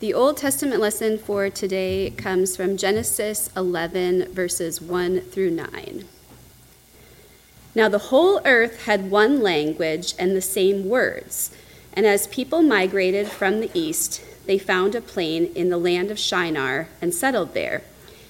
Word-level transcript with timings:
The 0.00 0.14
Old 0.14 0.36
Testament 0.36 0.80
lesson 0.80 1.18
for 1.18 1.50
today 1.50 2.10
comes 2.16 2.56
from 2.56 2.76
Genesis 2.76 3.50
11, 3.56 4.32
verses 4.32 4.80
1 4.80 5.22
through 5.22 5.50
9. 5.50 6.04
Now 7.74 7.88
the 7.88 7.98
whole 7.98 8.40
earth 8.44 8.84
had 8.84 9.10
one 9.10 9.42
language 9.42 10.14
and 10.16 10.36
the 10.36 10.40
same 10.40 10.88
words. 10.88 11.50
And 11.94 12.06
as 12.06 12.28
people 12.28 12.62
migrated 12.62 13.26
from 13.26 13.58
the 13.58 13.72
east, 13.74 14.22
they 14.46 14.56
found 14.56 14.94
a 14.94 15.00
plain 15.00 15.46
in 15.56 15.68
the 15.68 15.76
land 15.76 16.12
of 16.12 16.18
Shinar 16.20 16.86
and 17.02 17.12
settled 17.12 17.52
there. 17.52 17.82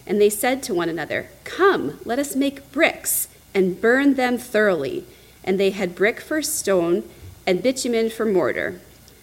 And 0.06 0.18
they 0.18 0.30
said 0.30 0.62
to 0.62 0.74
one 0.74 0.88
another, 0.88 1.28
Come, 1.44 2.00
let 2.06 2.18
us 2.18 2.34
make 2.34 2.72
bricks 2.72 3.28
and 3.52 3.78
burn 3.78 4.14
them 4.14 4.38
thoroughly. 4.38 5.04
And 5.44 5.60
they 5.60 5.72
had 5.72 5.94
brick 5.94 6.18
for 6.18 6.40
stone 6.40 7.04
and 7.46 7.62
bitumen 7.62 8.08
for 8.08 8.24
mortar. 8.24 8.80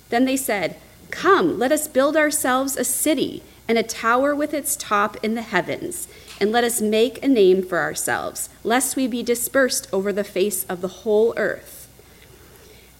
Then 0.09 0.25
they 0.25 0.37
said, 0.37 0.75
Come, 1.15 1.57
let 1.57 1.71
us 1.71 1.87
build 1.87 2.17
ourselves 2.17 2.75
a 2.75 2.83
city 2.83 3.41
and 3.69 3.77
a 3.77 3.83
tower 3.83 4.35
with 4.35 4.53
its 4.53 4.75
top 4.75 5.15
in 5.23 5.33
the 5.33 5.41
heavens, 5.41 6.09
and 6.41 6.51
let 6.51 6.65
us 6.65 6.81
make 6.81 7.23
a 7.23 7.27
name 7.29 7.63
for 7.63 7.79
ourselves, 7.79 8.49
lest 8.65 8.97
we 8.97 9.07
be 9.07 9.23
dispersed 9.23 9.87
over 9.93 10.11
the 10.11 10.25
face 10.25 10.65
of 10.65 10.81
the 10.81 10.89
whole 10.89 11.33
earth. 11.37 11.87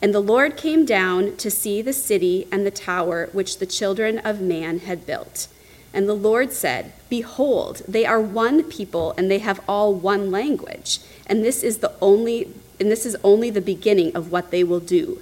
And 0.02 0.14
the 0.14 0.22
Lord 0.22 0.56
came 0.56 0.86
down 0.86 1.36
to 1.36 1.52
see 1.52 1.82
the 1.82 1.92
city 1.92 2.48
and 2.54 2.66
the 2.66 2.72
tower 2.72 3.28
which 3.34 3.58
the 3.58 3.66
children 3.66 4.20
of 4.20 4.40
man 4.40 4.80
had 4.80 5.06
built. 5.06 5.50
And 5.94 6.08
the 6.08 6.14
Lord 6.14 6.54
said, 6.54 6.94
Behold, 7.10 7.82
they 7.86 8.06
are 8.06 8.22
one 8.22 8.64
people, 8.64 9.14
and 9.18 9.30
they 9.30 9.40
have 9.40 9.60
all 9.68 9.94
one 9.94 10.32
language. 10.32 11.00
And 11.28 11.44
this 11.44 11.64
is 11.64 11.80
the 11.80 11.92
only 12.02 12.54
and 12.80 12.90
this 12.90 13.06
is 13.06 13.18
only 13.24 13.50
the 13.50 13.62
beginning 13.62 14.16
of 14.16 14.32
what 14.32 14.52
they 14.52 14.64
will 14.64 14.82
do 14.82 15.22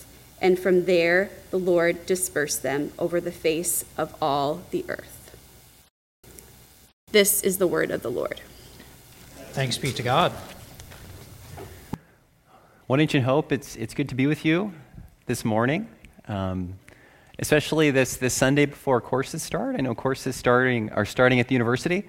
and 0.41 0.59
from 0.59 0.85
there 0.85 1.29
the 1.51 1.59
Lord 1.59 2.05
dispersed 2.05 2.63
them 2.63 2.91
over 2.99 3.21
the 3.21 3.31
face 3.31 3.85
of 3.97 4.15
all 4.21 4.63
the 4.71 4.83
earth. 4.89 5.33
This 7.11 7.41
is 7.43 7.57
the 7.57 7.67
word 7.67 7.91
of 7.91 8.01
the 8.01 8.11
Lord. 8.11 8.41
Thanks 9.51 9.77
be 9.77 9.91
to 9.91 10.01
God. 10.01 10.31
One 12.87 12.99
Ancient 12.99 13.23
Hope, 13.23 13.51
it's, 13.51 13.75
it's 13.75 13.93
good 13.93 14.09
to 14.09 14.15
be 14.15 14.27
with 14.27 14.43
you 14.43 14.73
this 15.25 15.45
morning, 15.45 15.87
um, 16.27 16.73
especially 17.39 17.91
this, 17.91 18.17
this 18.17 18.33
Sunday 18.33 18.65
before 18.65 18.99
courses 18.99 19.43
start. 19.43 19.75
I 19.75 19.81
know 19.81 19.95
courses 19.95 20.35
starting, 20.35 20.89
are 20.91 21.05
starting 21.05 21.39
at 21.39 21.47
the 21.47 21.53
university. 21.53 22.07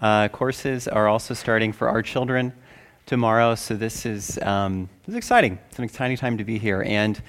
Uh, 0.00 0.28
courses 0.28 0.88
are 0.88 1.08
also 1.08 1.34
starting 1.34 1.72
for 1.72 1.88
our 1.88 2.02
children 2.02 2.52
tomorrow, 3.06 3.54
so 3.54 3.76
this 3.76 4.06
is, 4.06 4.38
um, 4.42 4.88
this 5.04 5.14
is 5.14 5.16
exciting. 5.16 5.58
It's 5.68 5.78
an 5.78 5.84
exciting 5.84 6.16
time 6.16 6.38
to 6.38 6.44
be 6.44 6.58
here. 6.58 6.82
And 6.86 7.20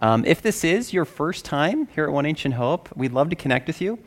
um, 0.00 0.24
if 0.24 0.40
this 0.40 0.64
is 0.64 0.92
your 0.92 1.04
first 1.04 1.44
time 1.44 1.86
here 1.88 2.04
at 2.04 2.12
One 2.12 2.24
Ancient 2.24 2.54
Hope, 2.54 2.88
we'd 2.96 3.12
love 3.12 3.28
to 3.30 3.36
connect 3.36 3.66
with 3.66 3.80
you. 3.82 3.98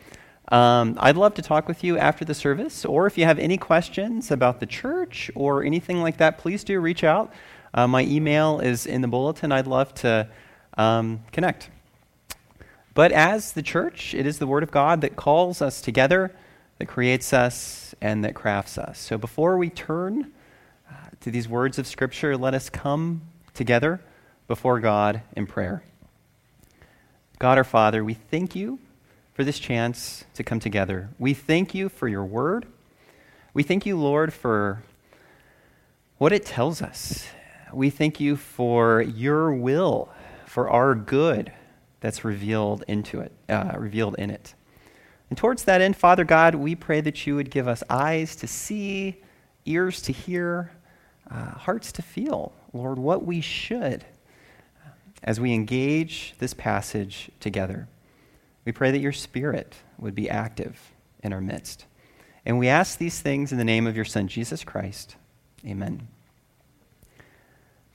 Um, 0.49 0.97
I'd 0.99 1.15
love 1.15 1.35
to 1.35 1.41
talk 1.41 1.67
with 1.67 1.83
you 1.83 1.97
after 1.97 2.25
the 2.25 2.33
service, 2.33 2.83
or 2.83 3.05
if 3.05 3.17
you 3.17 3.25
have 3.25 3.37
any 3.37 3.57
questions 3.57 4.31
about 4.31 4.59
the 4.59 4.65
church 4.65 5.29
or 5.35 5.63
anything 5.63 6.01
like 6.01 6.17
that, 6.17 6.39
please 6.39 6.63
do 6.63 6.79
reach 6.79 7.03
out. 7.03 7.31
Uh, 7.73 7.87
my 7.87 8.03
email 8.03 8.59
is 8.59 8.85
in 8.85 9.01
the 9.01 9.07
bulletin. 9.07 9.51
I'd 9.51 9.67
love 9.67 9.93
to 9.95 10.27
um, 10.77 11.23
connect. 11.31 11.69
But 12.93 13.11
as 13.11 13.53
the 13.53 13.61
church, 13.61 14.13
it 14.13 14.25
is 14.25 14.39
the 14.39 14.47
Word 14.47 14.63
of 14.63 14.71
God 14.71 15.01
that 15.01 15.15
calls 15.15 15.61
us 15.61 15.81
together, 15.81 16.35
that 16.77 16.87
creates 16.87 17.33
us, 17.33 17.93
and 18.01 18.23
that 18.25 18.33
crafts 18.33 18.77
us. 18.77 18.99
So 18.99 19.17
before 19.17 19.57
we 19.57 19.69
turn 19.69 20.31
uh, 20.89 20.93
to 21.21 21.31
these 21.31 21.47
words 21.47 21.79
of 21.79 21.87
Scripture, 21.87 22.35
let 22.35 22.53
us 22.53 22.69
come 22.69 23.21
together 23.53 24.01
before 24.47 24.79
God 24.79 25.21
in 25.35 25.47
prayer. 25.47 25.83
God 27.39 27.57
our 27.57 27.63
Father, 27.63 28.03
we 28.03 28.13
thank 28.13 28.55
you 28.55 28.79
for 29.33 29.43
this 29.43 29.59
chance 29.59 30.25
to 30.33 30.43
come 30.43 30.59
together. 30.59 31.09
We 31.17 31.33
thank 31.33 31.73
you 31.73 31.89
for 31.89 32.07
your 32.07 32.25
word. 32.25 32.65
We 33.53 33.63
thank 33.63 33.85
you, 33.85 33.97
Lord, 33.97 34.33
for 34.33 34.83
what 36.17 36.31
it 36.31 36.45
tells 36.45 36.81
us. 36.81 37.27
We 37.73 37.89
thank 37.89 38.19
you 38.19 38.35
for 38.35 39.01
your 39.01 39.53
will, 39.53 40.09
for 40.45 40.69
our 40.69 40.93
good 40.93 41.51
that's 41.99 42.23
revealed 42.23 42.83
into 42.87 43.21
it, 43.21 43.31
uh, 43.49 43.73
revealed 43.77 44.15
in 44.19 44.29
it. 44.29 44.53
And 45.29 45.37
towards 45.37 45.63
that 45.63 45.81
end, 45.81 45.95
Father 45.95 46.23
God, 46.23 46.55
we 46.55 46.75
pray 46.75 47.01
that 47.01 47.25
you 47.25 47.35
would 47.35 47.49
give 47.49 47.67
us 47.67 47.81
eyes 47.89 48.35
to 48.37 48.47
see, 48.47 49.21
ears 49.65 50.01
to 50.03 50.13
hear, 50.13 50.71
uh, 51.31 51.51
hearts 51.51 51.91
to 51.93 52.01
feel, 52.01 52.53
Lord, 52.73 52.99
what 52.99 53.25
we 53.25 53.41
should 53.41 54.05
as 55.23 55.39
we 55.39 55.53
engage 55.53 56.33
this 56.39 56.53
passage 56.53 57.31
together. 57.39 57.87
We 58.65 58.71
pray 58.71 58.91
that 58.91 58.99
your 58.99 59.11
Spirit 59.11 59.75
would 59.97 60.15
be 60.15 60.29
active 60.29 60.91
in 61.21 61.33
our 61.33 61.41
midst. 61.41 61.85
And 62.45 62.59
we 62.59 62.67
ask 62.67 62.97
these 62.97 63.19
things 63.19 63.51
in 63.51 63.57
the 63.57 63.63
name 63.63 63.87
of 63.87 63.95
your 63.95 64.05
Son, 64.05 64.27
Jesus 64.27 64.63
Christ. 64.63 65.15
Amen. 65.65 66.07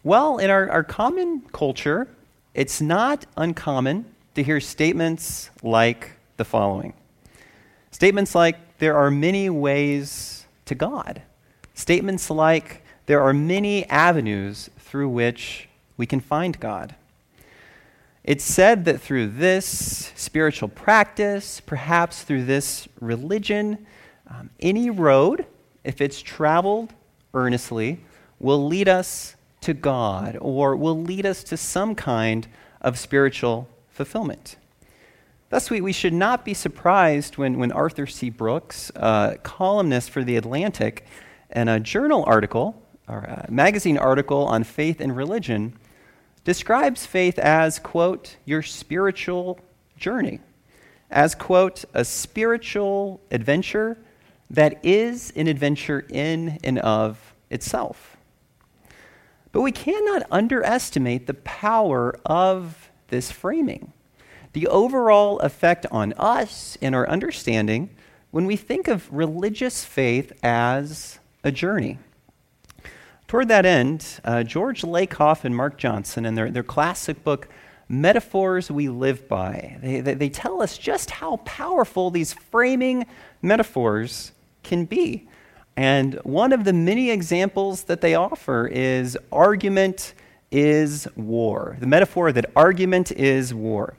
Well, 0.02 0.38
in 0.38 0.48
our, 0.48 0.70
our 0.70 0.84
common 0.84 1.42
culture, 1.52 2.08
it's 2.54 2.80
not 2.80 3.26
uncommon 3.36 4.06
to 4.34 4.42
hear 4.42 4.60
statements 4.60 5.50
like 5.62 6.12
the 6.36 6.44
following 6.44 6.94
Statements 7.90 8.34
like, 8.34 8.78
there 8.78 8.96
are 8.96 9.10
many 9.10 9.50
ways 9.50 10.46
to 10.66 10.74
God. 10.74 11.22
Statements 11.74 12.30
like, 12.30 12.84
there 13.06 13.22
are 13.22 13.32
many 13.32 13.84
avenues 13.86 14.70
through 14.78 15.08
which 15.08 15.68
we 15.96 16.06
can 16.06 16.20
find 16.20 16.60
God. 16.60 16.94
It's 18.28 18.44
said 18.44 18.84
that 18.84 19.00
through 19.00 19.28
this 19.28 20.12
spiritual 20.14 20.68
practice, 20.68 21.60
perhaps 21.60 22.24
through 22.24 22.44
this 22.44 22.86
religion, 23.00 23.86
um, 24.28 24.50
any 24.60 24.90
road, 24.90 25.46
if 25.82 26.02
it's 26.02 26.20
traveled 26.20 26.92
earnestly, 27.32 28.00
will 28.38 28.66
lead 28.66 28.86
us 28.86 29.34
to 29.62 29.72
God 29.72 30.36
or 30.42 30.76
will 30.76 31.00
lead 31.00 31.24
us 31.24 31.42
to 31.44 31.56
some 31.56 31.94
kind 31.94 32.46
of 32.82 32.98
spiritual 32.98 33.66
fulfillment. 33.88 34.56
Thus, 35.48 35.70
we, 35.70 35.80
we 35.80 35.94
should 35.94 36.12
not 36.12 36.44
be 36.44 36.52
surprised 36.52 37.38
when, 37.38 37.58
when 37.58 37.72
Arthur 37.72 38.06
C. 38.06 38.28
Brooks, 38.28 38.92
a 38.94 39.38
columnist 39.42 40.10
for 40.10 40.22
The 40.22 40.36
Atlantic, 40.36 41.06
and 41.48 41.70
a 41.70 41.80
journal 41.80 42.24
article 42.26 42.82
or 43.08 43.20
a 43.20 43.46
magazine 43.50 43.96
article 43.96 44.44
on 44.44 44.64
faith 44.64 45.00
and 45.00 45.16
religion, 45.16 45.78
describes 46.48 47.04
faith 47.04 47.38
as, 47.38 47.78
quote, 47.78 48.38
your 48.46 48.62
spiritual 48.62 49.60
journey, 49.98 50.40
as, 51.10 51.34
quote, 51.34 51.84
a 51.92 52.02
spiritual 52.02 53.20
adventure 53.30 53.98
that 54.48 54.82
is 54.82 55.30
an 55.36 55.46
adventure 55.46 56.06
in 56.08 56.58
and 56.64 56.78
of 56.78 57.34
itself. 57.50 58.16
But 59.52 59.60
we 59.60 59.72
cannot 59.72 60.22
underestimate 60.30 61.26
the 61.26 61.34
power 61.34 62.18
of 62.24 62.90
this 63.08 63.30
framing, 63.30 63.92
the 64.54 64.68
overall 64.68 65.40
effect 65.40 65.84
on 65.90 66.14
us 66.14 66.78
and 66.80 66.94
our 66.94 67.06
understanding 67.10 67.90
when 68.30 68.46
we 68.46 68.56
think 68.56 68.88
of 68.88 69.12
religious 69.12 69.84
faith 69.84 70.32
as 70.42 71.18
a 71.44 71.52
journey. 71.52 71.98
Toward 73.28 73.48
that 73.48 73.66
end, 73.66 74.20
uh, 74.24 74.42
George 74.42 74.80
Lakoff 74.80 75.44
and 75.44 75.54
Mark 75.54 75.76
Johnson, 75.76 76.24
in 76.24 76.34
their, 76.34 76.50
their 76.50 76.62
classic 76.62 77.22
book, 77.24 77.46
Metaphors 77.86 78.70
We 78.70 78.88
Live 78.88 79.28
By, 79.28 79.76
they, 79.82 80.00
they, 80.00 80.14
they 80.14 80.28
tell 80.30 80.62
us 80.62 80.78
just 80.78 81.10
how 81.10 81.36
powerful 81.44 82.10
these 82.10 82.32
framing 82.32 83.04
metaphors 83.42 84.32
can 84.62 84.86
be. 84.86 85.28
And 85.76 86.14
one 86.22 86.54
of 86.54 86.64
the 86.64 86.72
many 86.72 87.10
examples 87.10 87.84
that 87.84 88.00
they 88.00 88.14
offer 88.14 88.66
is 88.66 89.18
argument 89.30 90.14
is 90.50 91.06
war. 91.14 91.76
The 91.80 91.86
metaphor 91.86 92.32
that 92.32 92.50
argument 92.56 93.12
is 93.12 93.52
war. 93.52 93.98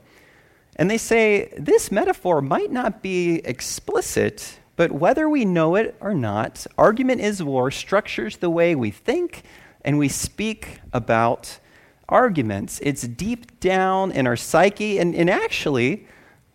And 0.76 0.90
they 0.90 0.98
say 0.98 1.54
this 1.56 1.92
metaphor 1.92 2.42
might 2.42 2.72
not 2.72 3.04
be 3.04 3.42
explicit, 3.46 4.60
but 4.80 4.94
whether 4.94 5.28
we 5.28 5.44
know 5.44 5.76
it 5.76 5.94
or 6.00 6.14
not, 6.14 6.66
argument 6.78 7.20
is 7.20 7.44
war 7.44 7.70
structures 7.70 8.38
the 8.38 8.50
way 8.50 8.76
we 8.76 8.92
think 8.92 9.44
and 9.84 9.98
we 9.98 10.08
speak 10.08 10.80
about 10.94 11.60
arguments. 12.08 12.80
It's 12.82 13.02
deep 13.02 13.60
down 13.60 14.14
in 14.14 14.26
our 14.26 14.38
psyche, 14.38 14.98
and, 14.98 15.14
and 15.14 15.30
actually, 15.30 16.08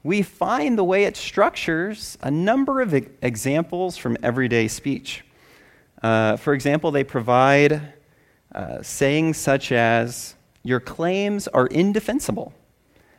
we 0.03 0.23
find 0.23 0.79
the 0.79 0.85
way 0.85 1.05
it 1.05 1.19
structures 1.19 2.17
a 2.23 2.31
number 2.31 2.81
of 2.81 2.95
examples 2.95 3.99
from 3.99 4.17
everyday 4.23 4.69
speech. 4.69 5.23
Uh, 6.03 6.39
for 6.39 6.55
example, 6.55 6.91
they 6.91 7.05
provide 7.05 7.93
uh, 8.55 8.81
sayings 8.81 9.37
such 9.37 9.71
as, 9.71 10.35
Your 10.63 10.81
claims 10.81 11.47
are 11.49 11.67
indefensible. 11.67 12.55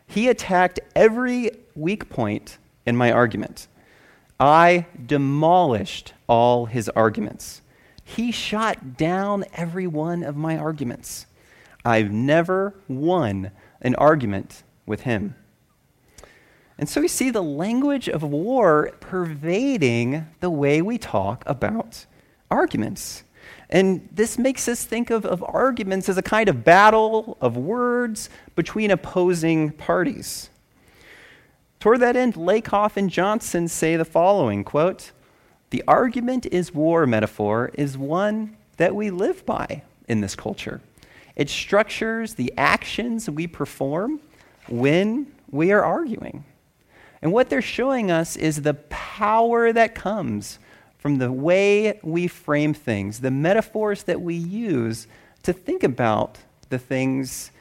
He 0.07 0.29
attacked 0.29 0.79
every 0.95 1.51
weak 1.75 2.09
point 2.09 2.57
in 2.87 2.97
my 2.97 3.11
argument. 3.11 3.67
I 4.39 4.87
demolished 5.05 6.13
all 6.27 6.65
his 6.65 6.89
arguments. 6.89 7.61
He 8.03 8.31
shot 8.31 8.97
down 8.97 9.45
every 9.53 9.87
one 9.87 10.23
of 10.23 10.35
my 10.35 10.57
arguments. 10.57 11.25
I've 11.83 12.11
never 12.11 12.75
won 12.87 13.51
an 13.81 13.95
argument 13.95 14.63
with 14.85 15.01
him. 15.01 15.35
And 16.77 16.89
so 16.89 16.99
we 16.99 17.07
see 17.07 17.29
the 17.29 17.41
language 17.41 18.09
of 18.09 18.21
war 18.23 18.91
pervading 18.99 20.27
the 20.41 20.49
way 20.49 20.81
we 20.81 20.97
talk 20.97 21.43
about 21.45 22.05
arguments. 22.51 23.23
And 23.69 24.07
this 24.11 24.37
makes 24.37 24.67
us 24.67 24.83
think 24.83 25.09
of, 25.09 25.25
of 25.25 25.43
arguments 25.43 26.09
as 26.09 26.17
a 26.17 26.21
kind 26.21 26.49
of 26.49 26.63
battle 26.63 27.37
of 27.39 27.55
words 27.55 28.29
between 28.55 28.91
opposing 28.91 29.71
parties. 29.71 30.49
Toward 31.79 31.99
that 31.99 32.15
end, 32.15 32.35
Lakoff 32.35 32.97
and 32.97 33.09
Johnson 33.09 33.67
say 33.67 33.95
the 33.95 34.05
following 34.05 34.63
quote, 34.63 35.11
The 35.69 35.83
argument 35.87 36.45
is 36.47 36.73
war 36.73 37.05
metaphor 37.05 37.71
is 37.73 37.97
one 37.97 38.57
that 38.77 38.95
we 38.95 39.09
live 39.09 39.45
by 39.45 39.83
in 40.07 40.21
this 40.21 40.35
culture. 40.35 40.81
It 41.35 41.49
structures 41.49 42.35
the 42.35 42.53
actions 42.57 43.29
we 43.29 43.47
perform 43.47 44.19
when 44.67 45.31
we 45.51 45.71
are 45.71 45.83
arguing. 45.83 46.45
And 47.21 47.31
what 47.31 47.49
they're 47.49 47.61
showing 47.61 48.11
us 48.11 48.35
is 48.35 48.61
the 48.61 48.75
power 48.89 49.73
that 49.73 49.95
comes 49.95 50.59
from 50.97 51.17
the 51.17 51.31
way 51.31 51.99
we 52.03 52.27
frame 52.27 52.73
things, 52.73 53.19
the 53.19 53.31
metaphors 53.31 54.03
that 54.03 54.21
we 54.21 54.35
use 54.35 55.07
to 55.43 55.53
think 55.53 55.83
about 55.83 56.39
the 56.69 56.79
things 56.79 57.51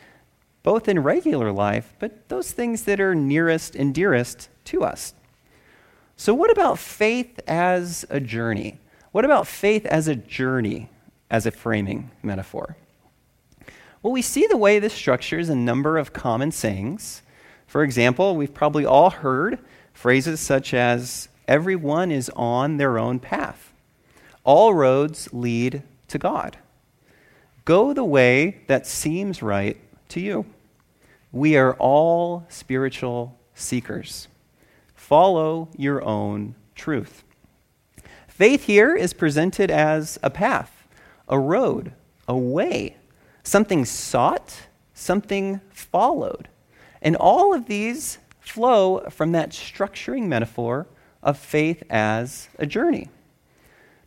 both 0.64 0.88
in 0.88 0.98
regular 0.98 1.52
life, 1.52 1.94
but 2.00 2.28
those 2.28 2.50
things 2.50 2.82
that 2.84 2.98
are 2.98 3.14
nearest 3.14 3.76
and 3.76 3.94
dearest 3.94 4.48
to 4.64 4.82
us. 4.82 5.14
So, 6.16 6.34
what 6.34 6.50
about 6.50 6.78
faith 6.80 7.38
as 7.46 8.04
a 8.10 8.18
journey? 8.18 8.80
What 9.12 9.24
about 9.24 9.46
faith 9.46 9.86
as 9.86 10.08
a 10.08 10.16
journey 10.16 10.88
as 11.30 11.46
a 11.46 11.52
framing 11.52 12.10
metaphor? 12.22 12.76
Well, 14.02 14.12
we 14.12 14.22
see 14.22 14.46
the 14.48 14.56
way 14.56 14.78
this 14.78 14.92
structures 14.92 15.48
a 15.48 15.54
number 15.54 15.98
of 15.98 16.12
common 16.12 16.50
sayings. 16.50 17.22
For 17.66 17.82
example, 17.82 18.34
we've 18.34 18.54
probably 18.54 18.86
all 18.86 19.10
heard 19.10 19.58
phrases 19.92 20.40
such 20.40 20.72
as, 20.72 21.28
everyone 21.46 22.10
is 22.10 22.30
on 22.30 22.78
their 22.78 22.98
own 22.98 23.18
path. 23.18 23.72
All 24.44 24.72
roads 24.72 25.28
lead 25.32 25.82
to 26.08 26.18
God. 26.18 26.56
Go 27.64 27.92
the 27.92 28.04
way 28.04 28.62
that 28.66 28.86
seems 28.86 29.42
right 29.42 29.78
to 30.14 30.20
you. 30.20 30.46
We 31.32 31.56
are 31.56 31.74
all 31.74 32.46
spiritual 32.48 33.38
seekers. 33.54 34.28
Follow 34.94 35.68
your 35.76 36.02
own 36.04 36.54
truth. 36.74 37.24
Faith 38.28 38.64
here 38.64 38.96
is 38.96 39.12
presented 39.12 39.70
as 39.70 40.18
a 40.22 40.30
path, 40.30 40.86
a 41.28 41.38
road, 41.38 41.92
a 42.26 42.36
way, 42.36 42.96
something 43.42 43.84
sought, 43.84 44.62
something 44.94 45.60
followed. 45.70 46.48
And 47.02 47.16
all 47.16 47.52
of 47.52 47.66
these 47.66 48.18
flow 48.40 49.00
from 49.10 49.32
that 49.32 49.50
structuring 49.50 50.26
metaphor 50.28 50.86
of 51.22 51.38
faith 51.38 51.82
as 51.90 52.48
a 52.58 52.66
journey. 52.66 53.08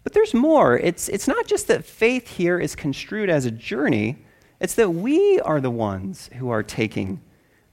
But 0.03 0.13
there's 0.13 0.33
more. 0.33 0.77
It's, 0.77 1.09
it's 1.09 1.27
not 1.27 1.47
just 1.47 1.67
that 1.67 1.83
faith 1.83 2.29
here 2.29 2.59
is 2.59 2.75
construed 2.75 3.29
as 3.29 3.45
a 3.45 3.51
journey, 3.51 4.17
it's 4.59 4.75
that 4.75 4.89
we 4.89 5.39
are 5.41 5.61
the 5.61 5.71
ones 5.71 6.29
who 6.37 6.49
are 6.49 6.63
taking 6.63 7.21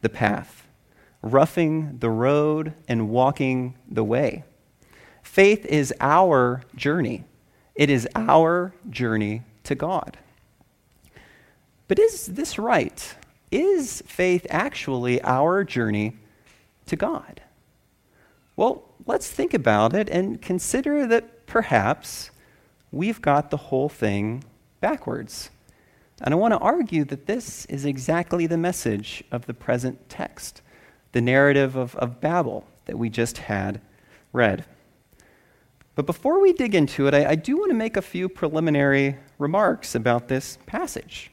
the 0.02 0.08
path, 0.08 0.66
roughing 1.22 1.98
the 1.98 2.10
road, 2.10 2.74
and 2.86 3.08
walking 3.08 3.74
the 3.88 4.04
way. 4.04 4.44
Faith 5.22 5.64
is 5.66 5.92
our 6.00 6.62
journey, 6.76 7.24
it 7.74 7.90
is 7.90 8.06
our 8.14 8.74
journey 8.90 9.42
to 9.64 9.74
God. 9.74 10.18
But 11.88 11.98
is 11.98 12.26
this 12.26 12.58
right? 12.58 13.14
Is 13.50 14.02
faith 14.06 14.46
actually 14.50 15.22
our 15.22 15.64
journey 15.64 16.16
to 16.86 16.96
God? 16.96 17.40
Well, 18.56 18.84
let's 19.06 19.28
think 19.28 19.54
about 19.54 19.94
it 19.94 20.08
and 20.08 20.40
consider 20.40 21.06
that 21.06 21.46
perhaps 21.46 22.30
we've 22.92 23.20
got 23.20 23.50
the 23.50 23.56
whole 23.56 23.88
thing 23.88 24.44
backwards. 24.80 25.50
And 26.20 26.32
I 26.32 26.36
want 26.36 26.52
to 26.52 26.58
argue 26.58 27.04
that 27.04 27.26
this 27.26 27.64
is 27.66 27.84
exactly 27.84 28.46
the 28.46 28.56
message 28.56 29.24
of 29.32 29.46
the 29.46 29.54
present 29.54 30.08
text, 30.08 30.62
the 31.12 31.20
narrative 31.20 31.76
of, 31.76 31.96
of 31.96 32.20
Babel 32.20 32.64
that 32.86 32.98
we 32.98 33.10
just 33.10 33.38
had 33.38 33.80
read. 34.32 34.64
But 35.94 36.06
before 36.06 36.40
we 36.40 36.52
dig 36.52 36.74
into 36.74 37.06
it, 37.06 37.14
I, 37.14 37.30
I 37.30 37.34
do 37.34 37.56
want 37.56 37.70
to 37.70 37.76
make 37.76 37.96
a 37.96 38.02
few 38.02 38.28
preliminary 38.28 39.16
remarks 39.38 39.94
about 39.94 40.28
this 40.28 40.58
passage. 40.66 41.30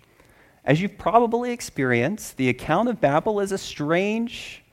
As 0.65 0.81
you've 0.81 0.97
probably 0.97 1.51
experienced, 1.51 2.37
the 2.37 2.49
account 2.49 2.89
of 2.89 3.01
Babel 3.01 3.39
is 3.39 3.51
a 3.51 3.57
strange 3.57 4.63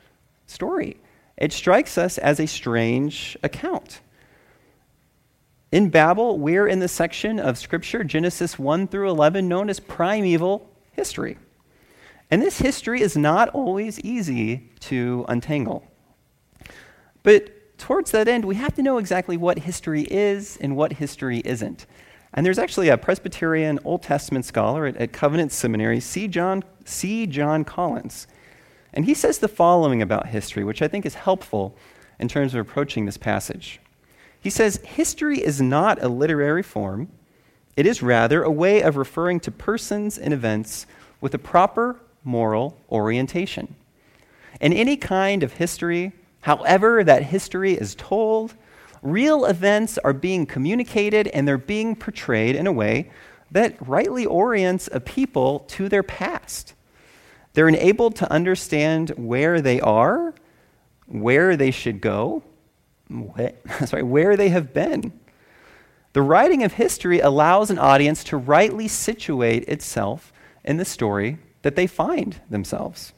story 0.47 0.99
it 1.39 1.53
strikes 1.53 1.97
us 1.97 2.19
as 2.19 2.41
a 2.41 2.47
strange 2.47 3.37
account. 3.43 4.01
In 5.71 5.91
Babel, 5.91 6.39
we're 6.39 6.67
in 6.67 6.79
the 6.79 6.89
section 6.89 7.39
of 7.39 7.59
Scripture, 7.59 8.03
Genesis 8.03 8.59
1 8.59 8.89
through 8.89 9.11
11, 9.11 9.47
known 9.49 9.69
as 9.69 9.81
primeval 9.81 10.67
history. 10.93 11.37
And 12.31 12.41
this 12.41 12.59
history 12.59 13.03
is 13.03 13.19
not 13.19 13.51
always 13.51 14.01
easy 14.01 14.71
to 14.81 15.27
untangle. 15.29 15.85
But 17.23 17.77
towards 17.77 18.13
that 18.13 18.29
end, 18.29 18.47
we 18.47 18.55
have 18.55 18.75
to 18.77 18.83
know 18.83 18.97
exactly 18.97 19.37
what 19.37 19.59
history 19.59 20.03
is 20.11 20.57
and 20.59 20.75
what 20.75 20.95
history 20.95 21.43
isn't. 21.45 21.85
And 22.33 22.47
there's 22.47 22.59
actually 22.59 22.89
a 22.89 22.97
Presbyterian 22.97 23.79
Old 23.85 24.03
Testament 24.03 24.47
scholar 24.47 24.87
at, 24.87 24.97
at 24.97 25.13
Covenant 25.13 25.53
Seminary, 25.53 26.01
C. 26.01 26.29
John, 26.29 26.65
C. 26.87 27.27
John 27.27 27.65
Collins. 27.65 28.27
And 28.95 29.05
he 29.05 29.13
says 29.13 29.39
the 29.39 29.49
following 29.49 30.01
about 30.01 30.29
history, 30.29 30.65
which 30.65 30.81
I 30.81 30.89
think 30.89 31.05
is 31.05 31.15
helpful 31.15 31.77
in 32.19 32.27
terms 32.27 32.55
of 32.55 32.61
approaching 32.61 33.05
this 33.05 33.19
passage. 33.19 33.81
He 34.41 34.51
says, 34.51 34.81
History 34.85 35.43
is 35.43 35.61
not 35.61 36.03
a 36.03 36.09
literary 36.09 36.63
form, 36.63 37.09
it 37.77 37.87
is 37.87 38.03
rather 38.03 38.43
a 38.43 38.51
way 38.51 38.83
of 38.83 38.97
referring 38.97 39.41
to 39.41 39.51
persons 39.51 40.19
and 40.19 40.33
events 40.33 40.87
with 41.21 41.35
a 41.35 41.39
proper 41.39 41.97
moral 42.25 42.77
orientation. 42.91 43.75
In 44.61 44.73
any 44.73 44.97
kind 44.97 45.43
of 45.43 45.55
history, 45.55 46.13
however 46.41 47.05
that 47.05 47.25
history 47.25 47.75
is 47.75 47.95
told, 47.95 48.55
real 49.03 49.45
events 49.45 49.99
are 49.99 50.13
being 50.13 50.47
communicated 50.47 51.29
and 51.29 51.47
they're 51.47 51.59
being 51.59 51.95
portrayed 51.95 52.57
in 52.57 52.67
a 52.67 52.73
way 52.73 53.11
that 53.51 53.77
rightly 53.87 54.27
orients 54.27 54.89
a 54.93 55.01
people 55.01 55.61
to 55.69 55.89
their 55.89 56.03
past 56.03 56.75
they're 57.59 57.67
enabled 57.67 58.15
to 58.15 58.33
understand 58.33 59.11
where 59.17 59.61
they 59.61 59.81
are, 59.81 60.33
where 61.07 61.57
they 61.57 61.73
should 61.73 62.01
go, 62.01 62.45
sorry, 63.87 64.03
where 64.03 64.37
they 64.37 64.49
have 64.51 64.73
been. 64.73 65.13
The 66.13 66.23
writing 66.23 66.63
of 66.63 66.75
history 66.75 67.21
allows 67.21 67.71
an 67.71 67.79
audience 67.79 68.25
to 68.25 68.37
rightly 68.37 68.89
situate 68.89 69.69
itself 69.69 70.33
in 70.65 70.77
the 70.77 70.85
story 70.85 71.39
that 71.63 71.77
they 71.77 71.87
find 71.87 72.41
themselves. 72.49 73.13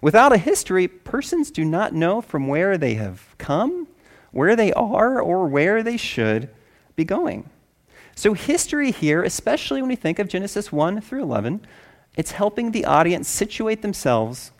Without 0.00 0.32
a 0.32 0.38
history, 0.38 0.88
persons 0.88 1.50
do 1.50 1.64
not 1.64 1.94
know 1.94 2.20
from 2.20 2.48
where 2.48 2.76
they 2.76 2.94
have 2.94 3.36
come, 3.38 3.86
where 4.32 4.56
they 4.56 4.72
are, 4.72 5.20
or 5.20 5.46
where 5.46 5.82
they 5.82 5.96
should 5.96 6.48
be 6.96 7.04
going. 7.04 7.48
So, 8.14 8.34
history 8.34 8.90
here, 8.90 9.22
especially 9.22 9.80
when 9.80 9.88
we 9.88 9.96
think 9.96 10.18
of 10.18 10.28
Genesis 10.28 10.70
1 10.70 11.00
through 11.00 11.22
11, 11.22 11.64
it's 12.16 12.32
helping 12.32 12.72
the 12.72 12.84
audience 12.84 13.28
situate 13.28 13.80
themselves, 13.80 14.50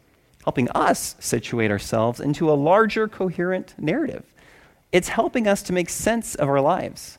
helping 0.45 0.71
us 0.71 1.17
situate 1.19 1.71
ourselves 1.71 2.21
into 2.21 2.51
a 2.51 2.55
larger, 2.55 3.09
coherent 3.09 3.75
narrative. 3.77 4.25
It's 4.92 5.08
helping 5.08 5.49
us 5.49 5.62
to 5.64 5.72
make 5.72 5.88
sense 5.88 6.34
of 6.34 6.49
our 6.49 6.61
lives. 6.61 7.18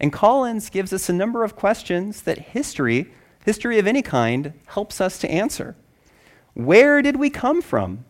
And 0.00 0.12
Collins 0.12 0.70
gives 0.70 0.92
us 0.92 1.08
a 1.08 1.12
number 1.12 1.44
of 1.44 1.54
questions 1.54 2.22
that 2.22 2.38
history, 2.38 3.12
history 3.44 3.78
of 3.78 3.86
any 3.86 4.02
kind, 4.02 4.54
helps 4.66 5.00
us 5.00 5.18
to 5.18 5.30
answer. 5.30 5.76
Where 6.54 7.02
did 7.02 7.16
we 7.16 7.30
come 7.30 7.62
from? 7.62 8.04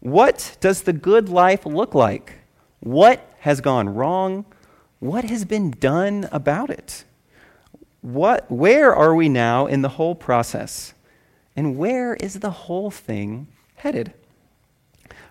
What 0.00 0.56
does 0.60 0.82
the 0.82 0.92
good 0.92 1.28
life 1.28 1.66
look 1.66 1.94
like? 1.94 2.34
What 2.80 3.28
has 3.40 3.60
gone 3.60 3.88
wrong? 3.88 4.44
What 5.00 5.24
has 5.24 5.44
been 5.44 5.72
done 5.72 6.28
about 6.30 6.70
it? 6.70 7.04
what, 8.06 8.48
where 8.48 8.94
are 8.94 9.16
we 9.16 9.28
now 9.28 9.66
in 9.66 9.82
the 9.82 9.88
whole 9.88 10.14
process? 10.14 10.94
And 11.56 11.76
where 11.76 12.14
is 12.14 12.34
the 12.34 12.52
whole 12.52 12.90
thing 12.90 13.48
headed? 13.74 14.14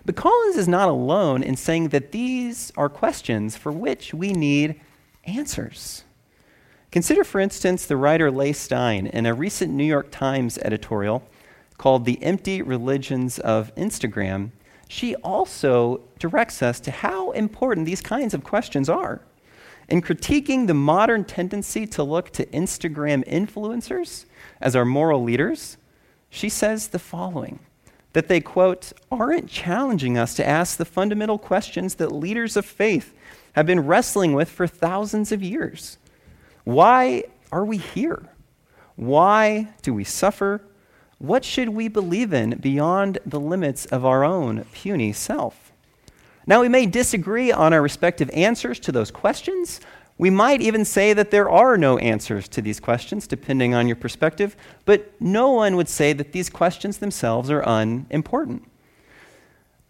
But 0.06 0.14
Collins 0.14 0.56
is 0.56 0.68
not 0.68 0.88
alone 0.88 1.42
in 1.42 1.56
saying 1.56 1.88
that 1.88 2.12
these 2.12 2.72
are 2.76 2.88
questions 2.88 3.56
for 3.56 3.72
which 3.72 4.14
we 4.14 4.32
need 4.32 4.80
answers. 5.24 6.04
Consider, 6.92 7.24
for 7.24 7.40
instance, 7.40 7.84
the 7.84 7.96
writer 7.96 8.30
Leigh 8.30 8.52
Stein 8.52 9.08
in 9.08 9.26
a 9.26 9.34
recent 9.34 9.74
New 9.74 9.84
York 9.84 10.12
Times 10.12 10.58
editorial 10.58 11.24
called 11.76 12.04
The 12.04 12.22
Empty 12.22 12.62
Religions 12.62 13.40
of 13.40 13.74
Instagram. 13.74 14.52
She 14.88 15.16
also 15.16 16.02
directs 16.20 16.62
us 16.62 16.78
to 16.80 16.92
how 16.92 17.32
important 17.32 17.84
these 17.84 18.00
kinds 18.00 18.32
of 18.32 18.44
questions 18.44 18.88
are. 18.88 19.22
In 19.88 20.00
critiquing 20.00 20.68
the 20.68 20.74
modern 20.74 21.24
tendency 21.24 21.84
to 21.88 22.04
look 22.04 22.30
to 22.30 22.46
Instagram 22.46 23.26
influencers 23.28 24.26
as 24.60 24.76
our 24.76 24.84
moral 24.84 25.24
leaders, 25.24 25.78
she 26.30 26.48
says 26.48 26.88
the 26.88 27.00
following 27.00 27.58
that 28.16 28.28
they, 28.28 28.40
quote, 28.40 28.94
aren't 29.12 29.46
challenging 29.46 30.16
us 30.16 30.32
to 30.32 30.48
ask 30.48 30.78
the 30.78 30.86
fundamental 30.86 31.36
questions 31.36 31.96
that 31.96 32.10
leaders 32.10 32.56
of 32.56 32.64
faith 32.64 33.12
have 33.52 33.66
been 33.66 33.86
wrestling 33.86 34.32
with 34.32 34.48
for 34.48 34.66
thousands 34.66 35.32
of 35.32 35.42
years. 35.42 35.98
Why 36.64 37.24
are 37.52 37.66
we 37.66 37.76
here? 37.76 38.22
Why 38.94 39.68
do 39.82 39.92
we 39.92 40.02
suffer? 40.02 40.62
What 41.18 41.44
should 41.44 41.68
we 41.68 41.88
believe 41.88 42.32
in 42.32 42.56
beyond 42.56 43.18
the 43.26 43.38
limits 43.38 43.84
of 43.84 44.06
our 44.06 44.24
own 44.24 44.64
puny 44.72 45.12
self? 45.12 45.70
Now, 46.46 46.62
we 46.62 46.70
may 46.70 46.86
disagree 46.86 47.52
on 47.52 47.74
our 47.74 47.82
respective 47.82 48.30
answers 48.30 48.80
to 48.80 48.92
those 48.92 49.10
questions. 49.10 49.78
We 50.18 50.30
might 50.30 50.62
even 50.62 50.84
say 50.84 51.12
that 51.12 51.30
there 51.30 51.50
are 51.50 51.76
no 51.76 51.98
answers 51.98 52.48
to 52.48 52.62
these 52.62 52.80
questions, 52.80 53.26
depending 53.26 53.74
on 53.74 53.86
your 53.86 53.96
perspective, 53.96 54.56
but 54.84 55.12
no 55.20 55.52
one 55.52 55.76
would 55.76 55.88
say 55.88 56.12
that 56.14 56.32
these 56.32 56.48
questions 56.48 56.98
themselves 56.98 57.50
are 57.50 57.62
unimportant. 57.66 58.68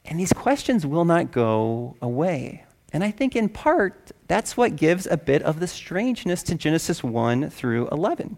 And 0.05 0.19
these 0.19 0.33
questions 0.33 0.85
will 0.85 1.05
not 1.05 1.33
go 1.33 1.97
away. 2.03 2.65
And 2.93 3.05
I 3.05 3.11
think 3.11 3.37
in 3.37 3.49
part, 3.49 4.13
that's 4.27 4.57
what 4.57 4.77
gives 4.77 5.07
a 5.07 5.17
bit 5.17 5.43
of 5.43 5.61
the 5.61 5.67
strangeness 5.67 6.43
to 6.45 6.55
Genesis 6.55 7.05
1 7.05 7.51
through 7.51 7.89
11. 7.89 8.37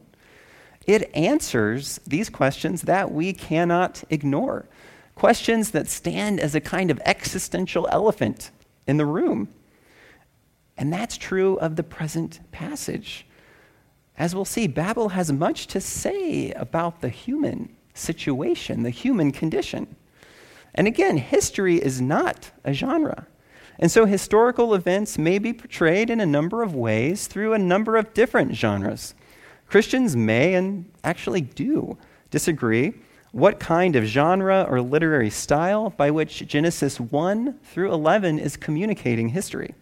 It 0.87 1.11
answers 1.14 2.00
these 2.07 2.30
questions 2.30 2.83
that 2.83 3.12
we 3.12 3.33
cannot 3.33 4.04
ignore 4.11 4.66
questions 5.14 5.73
that 5.73 5.88
stand 5.88 6.38
as 6.38 6.54
a 6.54 6.61
kind 6.61 6.90
of 6.90 7.00
existential 7.04 7.88
elephant 7.90 8.52
in 8.87 8.97
the 8.99 9.04
room. 9.04 9.49
And 10.78 10.92
that's 10.92 11.18
true 11.18 11.56
of 11.58 11.75
the 11.75 11.82
present 11.82 12.38
passage. 12.52 13.26
As 14.16 14.35
we'll 14.35 14.44
see, 14.44 14.68
Babel 14.68 15.11
has 15.11 15.32
much 15.32 15.66
to 15.68 15.80
say 15.80 16.52
about 16.52 17.00
the 17.00 17.08
human 17.08 17.76
situation, 17.94 18.85
the 18.85 18.90
human 18.90 19.32
condition. 19.32 19.97
And 20.76 20.87
again, 20.87 21.16
history 21.16 21.76
is 21.76 22.00
not 22.00 22.52
a 22.64 22.73
genre. 22.73 23.26
And 23.80 23.90
so 23.90 24.06
historical 24.06 24.73
events 24.75 25.18
may 25.18 25.38
be 25.38 25.52
portrayed 25.52 26.11
in 26.11 26.20
a 26.20 26.26
number 26.26 26.62
of 26.62 26.75
ways 26.75 27.26
through 27.26 27.52
a 27.52 27.58
number 27.58 27.97
of 27.97 28.14
different 28.14 28.54
genres. 28.54 29.14
Christians 29.66 30.16
may 30.16 30.54
and 30.54 30.90
actually 31.02 31.40
do 31.40 31.99
disagree 32.30 32.94
what 33.32 33.61
kind 33.61 33.97
of 33.97 34.04
genre 34.04 34.64
or 34.68 34.80
literary 34.80 35.30
style 35.30 35.90
by 35.90 36.11
which 36.11 36.47
Genesis 36.47 36.99
1 36.99 37.58
through 37.64 37.92
11 37.92 38.38
is 38.38 38.56
communicating 38.56 39.28
history. 39.28 39.75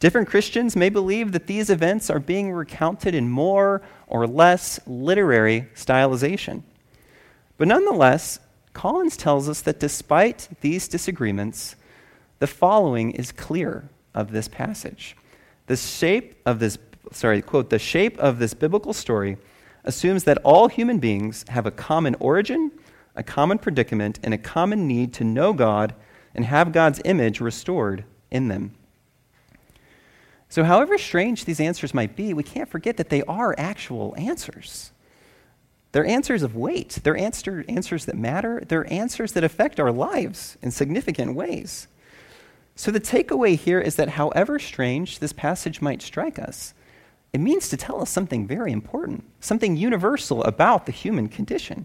Different 0.00 0.28
Christians 0.28 0.76
may 0.76 0.88
believe 0.88 1.32
that 1.32 1.46
these 1.46 1.70
events 1.70 2.10
are 2.10 2.18
being 2.18 2.52
recounted 2.52 3.14
in 3.14 3.28
more 3.28 3.82
or 4.06 4.26
less 4.26 4.80
literary 4.86 5.68
stylization. 5.74 6.62
But 7.56 7.68
nonetheless, 7.68 8.40
Collins 8.72 9.16
tells 9.16 9.48
us 9.48 9.60
that 9.62 9.80
despite 9.80 10.48
these 10.60 10.88
disagreements, 10.88 11.76
the 12.40 12.46
following 12.46 13.12
is 13.12 13.32
clear 13.32 13.88
of 14.14 14.32
this 14.32 14.48
passage. 14.48 15.16
The 15.66 15.76
shape 15.76 16.36
of 16.44 16.58
this, 16.58 16.76
sorry, 17.12 17.40
quote, 17.40 17.70
the 17.70 17.78
shape 17.78 18.18
of 18.18 18.38
this 18.38 18.52
biblical 18.52 18.92
story 18.92 19.38
assumes 19.84 20.24
that 20.24 20.38
all 20.38 20.68
human 20.68 20.98
beings 20.98 21.44
have 21.48 21.66
a 21.66 21.70
common 21.70 22.16
origin, 22.16 22.72
a 23.14 23.22
common 23.22 23.58
predicament, 23.58 24.18
and 24.22 24.34
a 24.34 24.38
common 24.38 24.88
need 24.88 25.12
to 25.14 25.24
know 25.24 25.52
God 25.52 25.94
and 26.34 26.44
have 26.44 26.72
God's 26.72 27.00
image 27.04 27.40
restored 27.40 28.04
in 28.30 28.48
them. 28.48 28.74
So, 30.54 30.62
however 30.62 30.98
strange 30.98 31.46
these 31.46 31.58
answers 31.58 31.92
might 31.92 32.14
be, 32.14 32.32
we 32.32 32.44
can't 32.44 32.68
forget 32.68 32.96
that 32.98 33.08
they 33.08 33.22
are 33.22 33.56
actual 33.58 34.14
answers. 34.16 34.92
They're 35.90 36.06
answers 36.06 36.44
of 36.44 36.54
weight. 36.54 37.00
They're 37.02 37.16
answer, 37.16 37.64
answers 37.68 38.04
that 38.04 38.14
matter. 38.14 38.62
They're 38.64 38.88
answers 38.88 39.32
that 39.32 39.42
affect 39.42 39.80
our 39.80 39.90
lives 39.90 40.56
in 40.62 40.70
significant 40.70 41.34
ways. 41.34 41.88
So, 42.76 42.92
the 42.92 43.00
takeaway 43.00 43.58
here 43.58 43.80
is 43.80 43.96
that 43.96 44.10
however 44.10 44.60
strange 44.60 45.18
this 45.18 45.32
passage 45.32 45.82
might 45.82 46.02
strike 46.02 46.38
us, 46.38 46.72
it 47.32 47.40
means 47.40 47.68
to 47.70 47.76
tell 47.76 48.00
us 48.00 48.10
something 48.10 48.46
very 48.46 48.70
important, 48.70 49.24
something 49.40 49.76
universal 49.76 50.44
about 50.44 50.86
the 50.86 50.92
human 50.92 51.28
condition. 51.28 51.84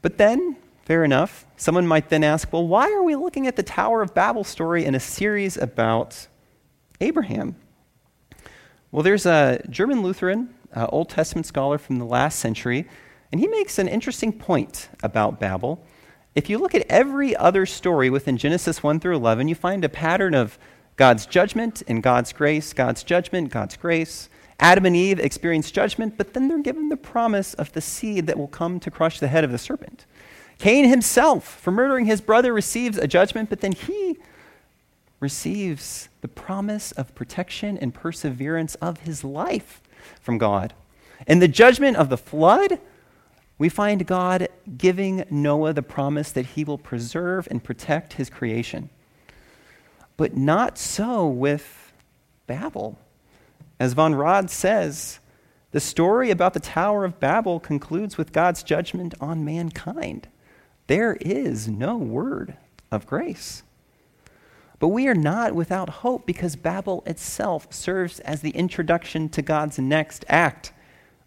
But 0.00 0.16
then, 0.16 0.56
fair 0.84 1.04
enough, 1.04 1.46
someone 1.56 1.86
might 1.86 2.08
then 2.08 2.24
ask, 2.24 2.52
well, 2.52 2.66
why 2.66 2.92
are 2.92 3.02
we 3.02 3.14
looking 3.16 3.46
at 3.46 3.56
the 3.56 3.62
Tower 3.62 4.02
of 4.02 4.14
Babel 4.14 4.44
story 4.44 4.84
in 4.84 4.94
a 4.94 5.00
series 5.00 5.56
about 5.56 6.26
Abraham? 7.00 7.56
Well, 8.90 9.02
there's 9.02 9.26
a 9.26 9.62
German 9.70 10.02
Lutheran, 10.02 10.54
uh, 10.74 10.86
Old 10.90 11.08
Testament 11.08 11.46
scholar 11.46 11.78
from 11.78 11.98
the 11.98 12.04
last 12.04 12.38
century, 12.38 12.88
and 13.30 13.40
he 13.40 13.46
makes 13.46 13.78
an 13.78 13.88
interesting 13.88 14.32
point 14.32 14.88
about 15.02 15.40
Babel. 15.40 15.82
If 16.34 16.50
you 16.50 16.58
look 16.58 16.74
at 16.74 16.86
every 16.88 17.36
other 17.36 17.64
story 17.64 18.10
within 18.10 18.36
Genesis 18.36 18.82
1 18.82 19.00
through 19.00 19.16
11, 19.16 19.48
you 19.48 19.54
find 19.54 19.84
a 19.84 19.88
pattern 19.88 20.34
of 20.34 20.58
God's 20.96 21.26
judgment 21.26 21.82
and 21.88 22.02
God's 22.02 22.32
grace, 22.32 22.72
God's 22.72 23.02
judgment, 23.02 23.50
God's 23.50 23.76
grace. 23.76 24.28
Adam 24.60 24.86
and 24.86 24.94
Eve 24.94 25.18
experience 25.18 25.70
judgment, 25.70 26.16
but 26.16 26.34
then 26.34 26.46
they're 26.46 26.62
given 26.62 26.88
the 26.88 26.96
promise 26.96 27.52
of 27.54 27.72
the 27.72 27.80
seed 27.80 28.28
that 28.28 28.38
will 28.38 28.48
come 28.48 28.78
to 28.78 28.90
crush 28.90 29.18
the 29.18 29.26
head 29.26 29.42
of 29.42 29.50
the 29.50 29.58
serpent. 29.58 30.06
Cain 30.62 30.88
himself, 30.88 31.58
for 31.60 31.72
murdering 31.72 32.04
his 32.04 32.20
brother, 32.20 32.52
receives 32.52 32.96
a 32.96 33.08
judgment, 33.08 33.50
but 33.50 33.62
then 33.62 33.72
he 33.72 34.16
receives 35.18 36.08
the 36.20 36.28
promise 36.28 36.92
of 36.92 37.12
protection 37.16 37.76
and 37.78 37.92
perseverance 37.92 38.76
of 38.76 39.00
his 39.00 39.24
life 39.24 39.82
from 40.20 40.38
God. 40.38 40.72
In 41.26 41.40
the 41.40 41.48
judgment 41.48 41.96
of 41.96 42.10
the 42.10 42.16
flood, 42.16 42.78
we 43.58 43.68
find 43.68 44.06
God 44.06 44.46
giving 44.78 45.24
Noah 45.30 45.72
the 45.72 45.82
promise 45.82 46.30
that 46.30 46.46
he 46.46 46.62
will 46.62 46.78
preserve 46.78 47.48
and 47.50 47.64
protect 47.64 48.12
his 48.12 48.30
creation. 48.30 48.88
But 50.16 50.36
not 50.36 50.78
so 50.78 51.26
with 51.26 51.92
Babel. 52.46 53.00
As 53.80 53.94
Von 53.94 54.14
Rad 54.14 54.48
says, 54.48 55.18
the 55.72 55.80
story 55.80 56.30
about 56.30 56.54
the 56.54 56.60
Tower 56.60 57.04
of 57.04 57.18
Babel 57.18 57.58
concludes 57.58 58.16
with 58.16 58.30
God's 58.30 58.62
judgment 58.62 59.14
on 59.20 59.44
mankind. 59.44 60.28
There 60.86 61.16
is 61.20 61.68
no 61.68 61.96
word 61.96 62.56
of 62.90 63.06
grace. 63.06 63.62
But 64.78 64.88
we 64.88 65.06
are 65.06 65.14
not 65.14 65.54
without 65.54 65.88
hope 65.88 66.26
because 66.26 66.56
Babel 66.56 67.04
itself 67.06 67.72
serves 67.72 68.18
as 68.20 68.40
the 68.40 68.50
introduction 68.50 69.28
to 69.28 69.40
God's 69.40 69.78
next 69.78 70.24
act 70.28 70.72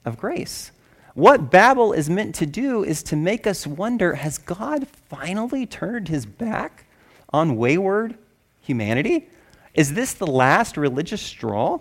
of 0.03 0.17
grace. 0.17 0.71
What 1.13 1.49
Babel 1.49 1.93
is 1.93 2.09
meant 2.09 2.35
to 2.35 2.45
do 2.45 2.83
is 2.83 3.01
to 3.03 3.15
make 3.15 3.47
us 3.47 3.65
wonder 3.65 4.15
has 4.15 4.37
God 4.37 4.85
finally 5.09 5.65
turned 5.65 6.09
his 6.09 6.25
back 6.25 6.85
on 7.29 7.55
wayward 7.55 8.17
humanity? 8.59 9.29
Is 9.73 9.93
this 9.93 10.13
the 10.13 10.27
last 10.27 10.75
religious 10.75 11.21
straw? 11.21 11.79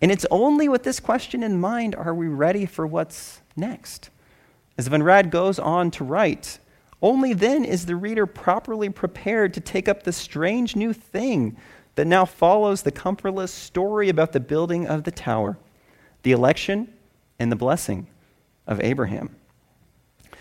And 0.00 0.10
it's 0.10 0.26
only 0.30 0.68
with 0.68 0.82
this 0.82 0.98
question 0.98 1.44
in 1.44 1.60
mind 1.60 1.94
are 1.94 2.12
we 2.12 2.26
ready 2.26 2.66
for 2.66 2.84
what's 2.84 3.40
next. 3.54 4.10
As 4.76 4.88
Von 4.88 5.04
Rad 5.04 5.30
goes 5.30 5.60
on 5.60 5.92
to 5.92 6.04
write, 6.04 6.58
only 7.04 7.34
then 7.34 7.66
is 7.66 7.84
the 7.84 7.96
reader 7.96 8.24
properly 8.24 8.88
prepared 8.88 9.52
to 9.52 9.60
take 9.60 9.90
up 9.90 10.02
the 10.02 10.12
strange 10.12 10.74
new 10.74 10.94
thing 10.94 11.54
that 11.96 12.06
now 12.06 12.24
follows 12.24 12.80
the 12.80 12.90
comfortless 12.90 13.52
story 13.52 14.08
about 14.08 14.32
the 14.32 14.40
building 14.40 14.86
of 14.86 15.04
the 15.04 15.10
tower, 15.10 15.58
the 16.22 16.32
election, 16.32 16.90
and 17.38 17.52
the 17.52 17.56
blessing 17.56 18.06
of 18.66 18.80
Abraham. 18.80 19.36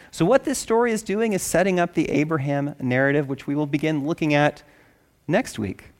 So, 0.09 0.23
what 0.23 0.45
this 0.45 0.57
story 0.57 0.93
is 0.93 1.03
doing 1.03 1.33
is 1.33 1.41
setting 1.41 1.81
up 1.81 1.95
the 1.95 2.09
Abraham 2.09 2.75
narrative, 2.79 3.27
which 3.27 3.45
we 3.45 3.55
will 3.55 3.67
begin 3.67 4.07
looking 4.07 4.33
at 4.33 4.63
next 5.27 5.59
week. 5.59 5.91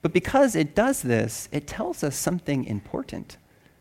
But 0.00 0.14
because 0.14 0.56
it 0.56 0.74
does 0.74 1.02
this, 1.02 1.50
it 1.52 1.66
tells 1.66 2.02
us 2.02 2.16
something 2.16 2.64
important. 2.64 3.36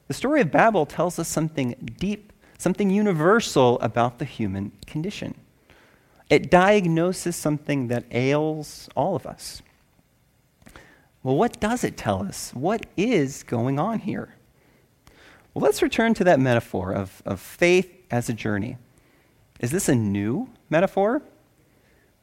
The 0.10 0.14
story 0.14 0.42
of 0.42 0.52
Babel 0.52 0.86
tells 0.86 1.18
us 1.20 1.30
something 1.30 1.96
deep, 1.98 2.34
something 2.58 2.90
universal 2.90 3.80
about 3.80 4.20
the 4.20 4.26
human 4.26 4.74
condition. 4.86 5.36
It 6.32 6.50
diagnoses 6.50 7.36
something 7.36 7.90
that 7.90 8.06
ails 8.10 8.88
all 8.96 9.18
of 9.18 9.28
us. 9.28 9.62
Well, 11.24 11.36
what 11.36 11.60
does 11.60 11.84
it 11.84 11.98
tell 11.98 12.24
us? 12.24 12.52
What 12.54 12.86
is 12.96 13.44
going 13.44 13.78
on 13.78 14.00
here? 14.00 14.34
Well, 15.54 15.64
let's 15.64 15.82
return 15.82 16.14
to 16.14 16.24
that 16.24 16.40
metaphor 16.40 16.94
of, 16.94 17.22
of 17.26 17.42
faith 17.42 17.92
as 18.10 18.30
a 18.30 18.34
journey. 18.34 18.78
Is 19.60 19.72
this 19.72 19.90
a 19.90 19.94
new 19.94 20.50
metaphor? 20.70 21.22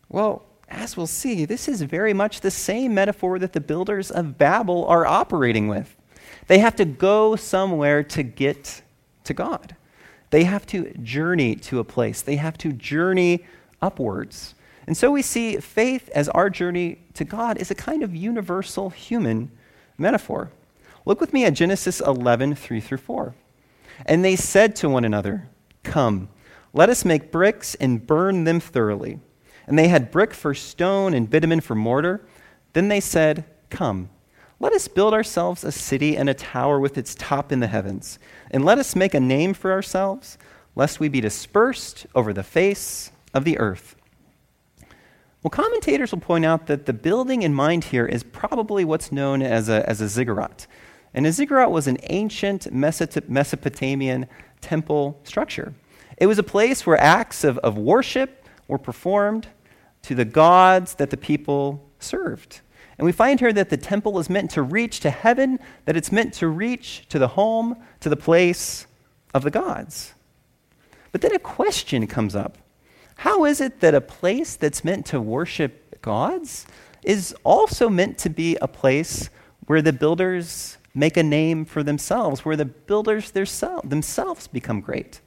Well, 0.08 0.42
as 0.70 0.96
we'll 0.96 1.06
see, 1.06 1.44
this 1.44 1.68
is 1.68 1.82
very 1.82 2.14
much 2.14 2.40
the 2.40 2.50
same 2.50 2.94
metaphor 2.94 3.38
that 3.38 3.52
the 3.52 3.60
builders 3.60 4.10
of 4.10 4.38
Babel 4.38 4.86
are 4.86 5.04
operating 5.04 5.68
with. 5.68 5.94
They 6.46 6.60
have 6.60 6.76
to 6.76 6.86
go 6.86 7.36
somewhere 7.36 8.02
to 8.04 8.22
get 8.22 8.80
to 9.24 9.34
God. 9.34 9.76
They 10.30 10.44
have 10.44 10.64
to 10.68 10.94
journey 11.02 11.56
to 11.56 11.78
a 11.78 11.84
place. 11.84 12.22
They 12.22 12.36
have 12.36 12.56
to 12.58 12.72
journey 12.72 13.44
upwards. 13.80 14.54
And 14.87 14.97
so 14.97 15.11
we 15.11 15.23
see 15.23 15.58
faith 15.58 16.08
as 16.14 16.28
our 16.30 16.49
journey 16.49 16.99
to 17.14 17.25
God 17.25 17.58
is 17.58 17.70
a 17.70 17.75
kind 17.75 18.02
of 18.02 18.16
universal 18.16 18.90
human 18.90 19.50
metaphor. 19.99 20.50
Look 21.04 21.20
with 21.20 21.32
me 21.32 21.44
at 21.44 21.54
Genesis 21.54 22.00
11, 22.00 22.54
3 22.54 22.80
through 22.80 22.99
4. 22.99 23.35
And 24.06 24.25
they 24.25 24.37
said 24.37 24.76
to 24.76 24.88
one 24.88 25.04
another, 25.04 25.49
Come, 25.82 26.28
let 26.73 26.88
us 26.88 27.04
make 27.04 27.32
bricks 27.32 27.75
and 27.75 28.06
burn 28.06 28.44
them 28.44 28.61
thoroughly. 28.61 29.20
And 29.66 29.78
they 29.78 29.88
had 29.88 30.11
brick 30.11 30.32
for 30.32 30.54
stone 30.54 31.12
and 31.12 31.28
bitumen 31.28 31.61
for 31.61 31.75
mortar. 31.75 32.26
Then 32.73 32.88
they 32.88 33.00
said, 33.00 33.44
Come, 33.70 34.08
let 34.61 34.73
us 34.73 34.88
build 34.88 35.12
ourselves 35.12 35.64
a 35.64 35.73
city 35.73 36.16
and 36.16 36.28
a 36.28 36.35
tower 36.35 36.80
with 36.80 36.97
its 36.97 37.14
top 37.14 37.52
in 37.52 37.61
the 37.61 37.66
heavens. 37.66 38.18
And 38.50 38.64
let 38.64 38.78
us 38.78 38.97
make 38.97 39.14
a 39.14 39.20
name 39.20 39.54
for 39.54 39.70
ourselves, 39.70 40.38
lest 40.75 40.99
we 40.99 41.08
be 41.08 41.20
dispersed 41.20 42.06
over 42.14 42.32
the 42.32 42.42
face 42.42 43.11
of 43.35 43.44
the 43.44 43.58
earth. 43.58 43.97
Well, 45.42 45.50
commentators 45.50 46.12
will 46.12 46.20
point 46.20 46.44
out 46.44 46.66
that 46.66 46.87
the 46.87 46.92
building 46.92 47.42
in 47.42 47.54
mind 47.54 47.85
here 47.85 48.06
is 48.06 48.25
probably 48.25 48.85
what's 48.85 49.12
known 49.12 49.40
as 49.40 49.68
a, 49.68 49.88
as 49.88 50.00
a 50.00 50.08
ziggurat. 50.08 50.66
And 51.14 51.26
a 51.26 51.32
ziggurat 51.32 51.70
was 51.70 51.87
an 51.87 51.99
ancient 52.04 52.73
Mesopotamian 52.73 54.26
temple 54.61 55.20
structure. 55.23 55.75
It 56.16 56.26
was 56.26 56.38
a 56.38 56.42
place 56.42 56.85
where 56.85 57.00
acts 57.00 57.44
of, 57.44 57.58
of 57.58 57.78
worship 57.78 58.44
were 58.66 58.78
performed 58.78 59.47
to 60.02 60.14
the 60.14 60.25
gods 60.25 60.94
that 60.94 61.11
the 61.11 61.16
people 61.16 61.88
served. 62.00 62.61
And 62.99 63.06
we 63.06 63.12
find 63.12 63.38
here 63.38 63.52
that 63.52 63.70
the 63.70 63.76
temple 63.76 64.18
is 64.18 64.28
meant 64.28 64.50
to 64.52 64.62
reach 64.62 65.00
to 65.00 65.11
heaven, 65.11 65.61
that 65.85 65.97
it's 65.97 66.11
meant 66.11 66.35
to 66.35 66.49
reach 66.49 67.06
to 67.11 67.18
the 67.20 67.28
home, 67.28 67.76
to 68.00 68.08
the 68.08 68.16
place 68.16 68.88
of 69.32 69.44
the 69.44 69.50
gods. 69.52 70.14
But 71.12 71.20
then 71.20 71.32
a 71.32 71.38
question 71.38 72.08
comes 72.08 72.35
up 72.35 72.58
How 73.22 73.44
is 73.44 73.60
it 73.60 73.80
that 73.80 73.96
a 73.96 74.00
place 74.00 74.54
that's 74.54 74.84
meant 74.84 75.04
to 75.06 75.20
worship 75.20 76.00
gods 76.02 76.68
is 77.02 77.34
also 77.42 77.88
meant 77.88 78.16
to 78.18 78.30
be 78.30 78.56
a 78.62 78.68
place 78.68 79.28
where 79.66 79.82
the 79.82 79.92
builders 79.92 80.78
make 80.94 81.16
a 81.16 81.22
name 81.25 81.64
for 81.64 81.82
themselves, 81.82 82.44
where 82.44 82.54
the 82.54 82.64
builders 82.64 83.32
themselves 83.32 84.46
become 84.46 84.80
great? 84.80 85.20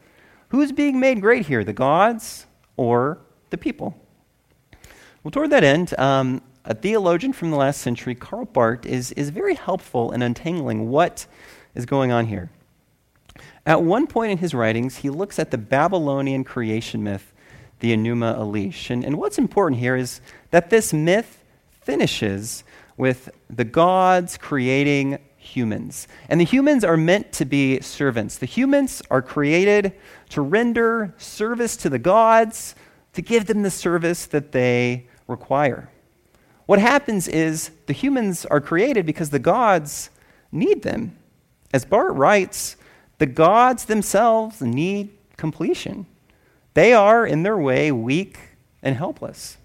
Who's 0.49 0.71
being 0.71 1.01
made 1.01 1.19
great 1.19 1.47
here, 1.47 1.65
the 1.65 1.73
gods 1.73 2.45
or 2.77 3.17
the 3.49 3.57
people? 3.57 3.97
Well, 5.21 5.31
toward 5.31 5.49
that 5.49 5.65
end, 5.65 5.93
um, 5.99 6.41
a 6.63 6.73
theologian 6.73 7.33
from 7.33 7.51
the 7.51 7.57
last 7.57 7.81
century, 7.81 8.15
Karl 8.15 8.45
Barth, 8.45 8.85
is, 8.85 9.11
is 9.13 9.31
very 9.31 9.55
helpful 9.55 10.13
in 10.13 10.21
untangling 10.21 10.89
what 10.89 11.27
is 11.75 11.85
going 11.85 12.13
on 12.13 12.27
here. 12.27 12.51
At 13.65 13.83
one 13.83 14.07
point 14.07 14.31
in 14.31 14.37
his 14.37 14.53
writings, 14.53 14.97
he 14.97 15.09
looks 15.09 15.37
at 15.39 15.51
the 15.51 15.57
Babylonian 15.57 16.45
creation 16.45 17.03
myth, 17.03 17.30
the 17.81 17.91
Enuma 17.95 18.37
Elish. 18.37 18.89
And, 18.89 19.03
and 19.03 19.17
what's 19.17 19.37
important 19.37 19.79
here 19.81 19.95
is 19.95 20.21
that 20.51 20.69
this 20.69 20.93
myth 20.93 21.43
finishes 21.81 22.63
with 22.95 23.29
the 23.49 23.65
gods 23.65 24.37
creating 24.37 25.19
humans. 25.37 26.07
And 26.29 26.39
the 26.39 26.45
humans 26.45 26.83
are 26.83 26.95
meant 26.95 27.33
to 27.33 27.45
be 27.45 27.81
servants. 27.81 28.37
The 28.37 28.45
humans 28.45 29.01
are 29.09 29.21
created 29.21 29.93
to 30.29 30.41
render 30.41 31.13
service 31.17 31.75
to 31.77 31.89
the 31.89 31.99
gods, 31.99 32.75
to 33.13 33.21
give 33.21 33.47
them 33.47 33.63
the 33.63 33.71
service 33.71 34.27
that 34.27 34.51
they 34.51 35.07
require. 35.27 35.89
What 36.67 36.79
happens 36.79 37.27
is 37.27 37.71
the 37.87 37.93
humans 37.93 38.45
are 38.45 38.61
created 38.61 39.05
because 39.05 39.31
the 39.31 39.39
gods 39.39 40.11
need 40.51 40.83
them. 40.83 41.17
As 41.73 41.83
Barth 41.83 42.15
writes, 42.15 42.77
the 43.17 43.25
gods 43.25 43.85
themselves 43.85 44.61
need 44.61 45.09
completion. 45.37 46.05
They 46.73 46.93
are, 46.93 47.25
in 47.25 47.43
their 47.43 47.57
way, 47.57 47.91
weak 47.91 48.39
and 48.81 48.95
helpless. 48.95 49.57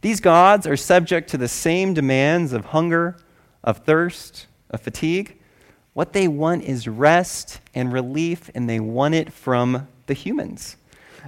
These 0.00 0.20
gods 0.20 0.66
are 0.66 0.76
subject 0.76 1.28
to 1.30 1.38
the 1.38 1.48
same 1.48 1.92
demands 1.92 2.52
of 2.52 2.66
hunger, 2.66 3.16
of 3.62 3.78
thirst, 3.78 4.46
of 4.70 4.80
fatigue. 4.80 5.38
What 5.92 6.12
they 6.12 6.28
want 6.28 6.64
is 6.64 6.86
rest 6.86 7.60
and 7.74 7.92
relief, 7.92 8.50
and 8.54 8.68
they 8.68 8.80
want 8.80 9.14
it 9.14 9.32
from 9.32 9.88
the 10.06 10.14
humans. 10.14 10.76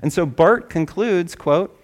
And 0.01 0.13
so 0.13 0.25
Barth 0.25 0.69
concludes, 0.69 1.35
quote, 1.35 1.77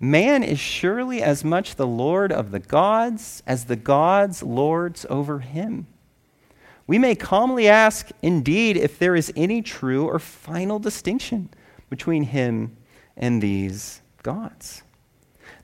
Man 0.00 0.42
is 0.42 0.58
surely 0.58 1.22
as 1.22 1.44
much 1.44 1.76
the 1.76 1.86
Lord 1.86 2.32
of 2.32 2.50
the 2.50 2.58
gods 2.58 3.42
as 3.46 3.66
the 3.66 3.76
gods 3.76 4.42
lords 4.42 5.06
over 5.08 5.40
him. 5.40 5.86
We 6.86 6.98
may 6.98 7.14
calmly 7.14 7.68
ask, 7.68 8.10
indeed, 8.20 8.76
if 8.76 8.98
there 8.98 9.14
is 9.14 9.32
any 9.36 9.62
true 9.62 10.06
or 10.06 10.18
final 10.18 10.78
distinction 10.78 11.50
between 11.94 12.24
him 12.24 12.76
and 13.16 13.40
these 13.40 14.02
gods. 14.24 14.82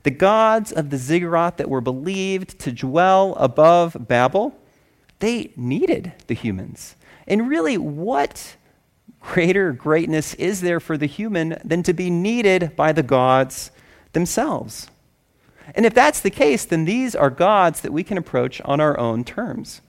The 0.04 0.12
gods 0.12 0.70
of 0.70 0.90
the 0.90 0.96
ziggurat 0.96 1.56
that 1.56 1.68
were 1.68 1.80
believed 1.80 2.60
to 2.60 2.70
dwell 2.70 3.34
above 3.34 3.96
Babel 4.06 4.56
they 5.18 5.52
needed 5.56 6.12
the 6.28 6.34
humans. 6.34 6.94
And 7.26 7.48
really, 7.48 7.76
what 7.76 8.56
greater 9.20 9.72
greatness 9.72 10.34
is 10.34 10.60
there 10.60 10.78
for 10.78 10.96
the 10.96 11.06
human 11.06 11.58
than 11.64 11.82
to 11.82 11.92
be 11.92 12.10
needed 12.10 12.74
by 12.76 12.92
the 12.92 13.02
gods 13.02 13.72
themselves? 14.12 14.88
And 15.74 15.84
if 15.84 15.94
that's 15.94 16.20
the 16.20 16.30
case, 16.30 16.64
then 16.64 16.84
these 16.84 17.16
are 17.16 17.28
gods 17.28 17.80
that 17.80 17.92
we 17.92 18.04
can 18.04 18.16
approach 18.16 18.60
on 18.62 18.80
our 18.80 18.96
own 18.98 19.24
terms. 19.24 19.80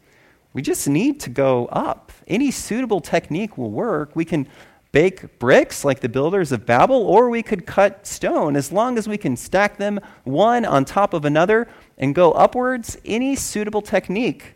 We 0.54 0.64
just 0.64 0.90
need 0.90 1.20
to 1.22 1.30
go 1.30 1.68
up. 1.68 2.12
Any 2.28 2.50
suitable 2.50 3.00
technique 3.00 3.58
will 3.60 3.72
work. 3.72 4.16
We 4.16 4.26
can 4.26 4.48
bake 4.92 5.40
bricks 5.40 5.86
like 5.86 6.02
the 6.02 6.10
builders 6.10 6.52
of 6.52 6.66
Babel, 6.66 7.02
or 7.04 7.30
we 7.30 7.44
could 7.44 7.66
cut 7.66 8.06
stone. 8.06 8.56
As 8.56 8.72
long 8.72 8.98
as 8.98 9.08
we 9.08 9.18
can 9.18 9.38
stack 9.38 9.78
them 9.78 10.00
one 10.24 10.66
on 10.66 10.86
top 10.86 11.14
of 11.14 11.26
another 11.26 11.68
and 11.98 12.14
go 12.14 12.32
upwards, 12.34 12.98
any 13.06 13.36
suitable 13.36 13.82
technique 13.82 14.56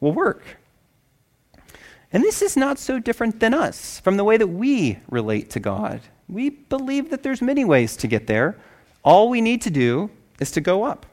will 0.00 0.12
work. 0.12 0.42
And 2.12 2.22
this 2.22 2.40
is 2.40 2.56
not 2.56 2.78
so 2.78 2.98
different 2.98 3.38
than 3.38 3.52
us 3.54 4.00
from 4.00 4.16
the 4.16 4.24
way 4.24 4.36
that 4.36 4.46
we 4.46 4.98
relate 5.08 5.50
to 5.50 5.60
God. 5.60 6.00
We 6.28 6.50
believe 6.50 7.10
that 7.10 7.22
there's 7.22 7.42
many 7.42 7.64
ways 7.64 7.96
to 7.98 8.06
get 8.06 8.26
there. 8.26 8.56
All 9.04 9.28
we 9.28 9.40
need 9.40 9.62
to 9.62 9.70
do 9.70 10.10
is 10.40 10.50
to 10.52 10.60
go 10.60 10.84
up. 10.84 11.06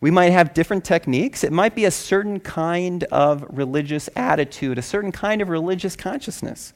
We 0.00 0.10
might 0.10 0.30
have 0.30 0.52
different 0.52 0.84
techniques. 0.84 1.42
It 1.42 1.52
might 1.52 1.74
be 1.74 1.86
a 1.86 1.90
certain 1.90 2.38
kind 2.38 3.04
of 3.04 3.46
religious 3.48 4.10
attitude, 4.14 4.78
a 4.78 4.82
certain 4.82 5.10
kind 5.10 5.40
of 5.40 5.48
religious 5.48 5.96
consciousness. 5.96 6.74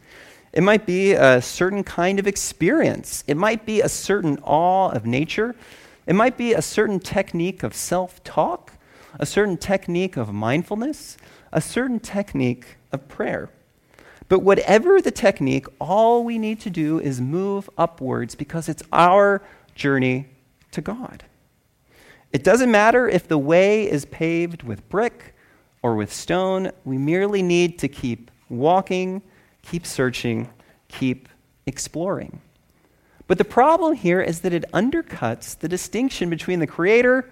It 0.53 0.63
might 0.63 0.87
be 0.87 1.13
a 1.13 1.41
certain 1.41 1.85
kind 1.85 2.19
of 2.19 2.27
experience. 2.27 3.25
It 3.27 3.37
might 3.37 3.65
be 3.65 3.81
a 3.81 3.89
certain 3.89 4.39
awe 4.43 4.91
of 4.91 5.07
nature. 5.07 5.55
It 6.07 6.15
might 6.15 6.37
be 6.37 6.55
a 6.55 6.63
certain 6.63 6.99
technique 6.99 7.63
of 7.63 7.75
self 7.75 8.23
talk 8.25 8.73
a 9.19 9.27
certain 9.27 9.57
technique 9.57 10.17
of 10.17 10.33
mindfulness, 10.33 11.17
a 11.53 11.61
certain 11.61 11.99
technique 11.99 12.77
of 12.93 13.09
prayer. 13.09 13.51
But 14.29 14.41
whatever 14.41 15.01
the 15.01 15.11
technique, 15.11 15.67
all 15.81 16.23
we 16.23 16.39
need 16.39 16.61
to 16.61 16.71
do 16.71 17.01
is 17.01 17.21
move 17.21 17.69
upwards 17.77 18.35
because 18.35 18.69
it's 18.69 18.83
our 18.93 19.43
journey 19.75 20.29
to 20.71 20.81
God. 20.81 21.25
It 22.33 22.45
doesn't 22.45 22.71
matter 22.71 23.09
if 23.09 23.27
the 23.27 23.39
way 23.39 23.91
is 23.91 24.05
paved 24.05 24.63
with 24.63 24.89
brick 24.89 25.35
or 25.83 25.97
with 25.97 26.13
stone, 26.13 26.71
we 26.85 26.99
merely 26.99 27.43
need 27.43 27.79
to 27.81 27.89
keep 27.89 28.31
walking, 28.49 29.23
keep 29.71 29.87
searching, 29.87 30.51
keep 30.89 31.29
exploring. 31.65 32.41
But 33.29 33.39
the 33.39 33.45
problem 33.45 33.95
here 33.95 34.21
is 34.21 34.41
that 34.41 34.53
it 34.53 34.65
undercuts 34.73 35.57
the 35.57 35.69
distinction 35.69 36.29
between 36.29 36.59
the 36.59 36.67
Creator 36.67 37.31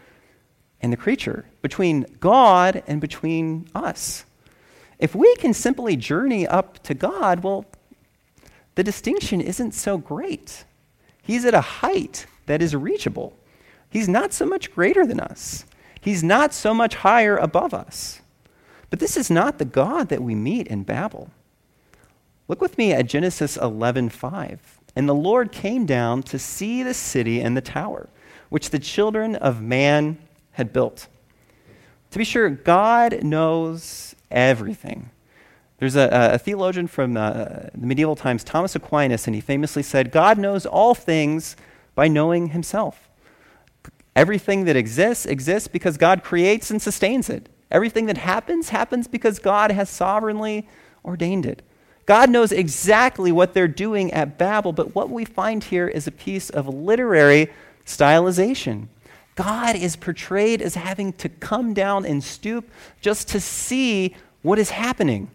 and 0.81 0.92
the 0.92 0.96
creature, 0.96 1.46
between 1.62 2.07
God 2.20 2.85
and 2.87 3.01
between 3.01 3.68
us. 3.74 4.24
If 5.01 5.16
we 5.16 5.35
can 5.37 5.53
simply 5.53 5.96
journey 5.96 6.46
up 6.46 6.81
to 6.85 6.94
God, 6.94 7.42
well, 7.42 7.64
the 8.77 8.85
distinction 8.85 9.40
isn't 9.40 9.72
so 9.72 9.98
great. 9.98 10.64
He's 11.20 11.44
at 11.44 11.55
a 11.55 11.61
height 11.61 12.27
that 12.46 12.62
is 12.62 12.77
reachable. 12.77 13.37
He's 13.90 14.09
not 14.09 14.33
so 14.33 14.46
much 14.46 14.72
greater 14.72 15.05
than 15.05 15.18
us. 15.18 15.64
He's 16.01 16.22
not 16.22 16.55
so 16.55 16.72
much 16.72 16.94
higher 16.94 17.37
above 17.37 17.74
us. 17.74 18.20
But 18.90 19.01
this 19.01 19.16
is 19.16 19.29
not 19.29 19.59
the 19.59 19.64
God 19.64 20.09
that 20.11 20.22
we 20.22 20.37
meet 20.37 20.68
in 20.68 20.85
Babel. 20.85 21.31
Look 22.48 22.62
with 22.62 22.78
me 22.78 22.92
at 22.92 23.06
Genesis 23.06 23.56
11:5. 23.58 24.58
And 24.96 25.08
the 25.08 25.14
Lord 25.14 25.52
came 25.52 25.87
down 25.87 26.22
to 26.24 26.38
see 26.38 26.82
the 26.82 26.94
city 26.94 27.40
and 27.40 27.56
the 27.56 27.61
tower, 27.61 28.08
which 28.48 28.70
the 28.70 28.78
children 28.78 29.37
of 29.37 29.62
man 29.62 30.18
had 30.52 30.72
built. 30.72 31.06
To 32.11 32.18
be 32.18 32.24
sure, 32.24 32.48
God 32.48 33.22
knows 33.22 34.16
everything. 34.30 35.11
There's 35.78 35.94
a, 35.94 36.08
a 36.32 36.38
theologian 36.38 36.88
from 36.88 37.16
uh, 37.16 37.44
the 37.74 37.87
medieval 37.87 38.16
times, 38.16 38.42
Thomas 38.42 38.74
Aquinas, 38.74 39.26
and 39.26 39.34
he 39.34 39.40
famously 39.40 39.82
said, 39.82 40.11
God 40.11 40.38
knows 40.38 40.66
all 40.66 40.94
things 40.94 41.54
by 41.94 42.08
knowing 42.08 42.48
himself. 42.48 43.08
Everything 44.16 44.64
that 44.64 44.74
exists 44.74 45.26
exists 45.26 45.68
because 45.68 45.96
God 45.96 46.24
creates 46.24 46.70
and 46.72 46.82
sustains 46.82 47.30
it. 47.30 47.48
Everything 47.70 48.06
that 48.06 48.18
happens 48.18 48.70
happens 48.70 49.06
because 49.06 49.38
God 49.38 49.70
has 49.70 49.88
sovereignly 49.88 50.66
ordained 51.04 51.46
it. 51.46 51.62
God 52.09 52.31
knows 52.31 52.53
exactly 52.53 53.31
what 53.31 53.53
they're 53.53 53.68
doing 53.68 54.14
at 54.14 54.38
Babel, 54.38 54.73
but 54.73 54.94
what 54.94 55.11
we 55.11 55.27
find 55.27 55.62
here 55.62 55.87
is 55.87 56.07
a 56.07 56.11
piece 56.11 56.49
of 56.49 56.66
literary 56.66 57.51
stylization. 57.85 58.88
God 59.35 59.77
is 59.77 59.94
portrayed 59.94 60.62
as 60.62 60.75
having 60.75 61.12
to 61.12 61.29
come 61.29 61.75
down 61.75 62.07
and 62.07 62.25
stoop 62.25 62.71
just 63.03 63.29
to 63.29 63.40
see 63.40 64.16
what 64.40 64.59
is 64.59 64.71
happening. 64.71 65.31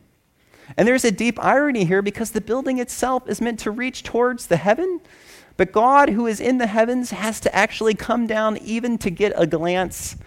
And 0.76 0.88
there's 0.88 1.06
a 1.06 1.12
deep 1.12 1.38
irony 1.40 1.86
here 1.86 2.02
because 2.02 2.32
the 2.32 2.42
building 2.42 2.80
itself 2.80 3.30
is 3.30 3.40
meant 3.40 3.60
to 3.60 3.70
reach 3.70 4.02
towards 4.02 4.48
the 4.48 4.58
heaven, 4.58 5.00
but 5.58 5.72
God, 5.72 6.10
who 6.10 6.26
is 6.26 6.40
in 6.40 6.58
the 6.58 6.66
heavens, 6.66 7.12
has 7.12 7.40
to 7.42 7.56
actually 7.56 7.94
come 7.94 8.26
down 8.26 8.58
even 8.58 8.98
to 8.98 9.12
get 9.12 9.32
a 9.36 9.46
glance 9.46 10.18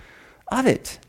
of 0.47 0.65
it. 0.65 1.01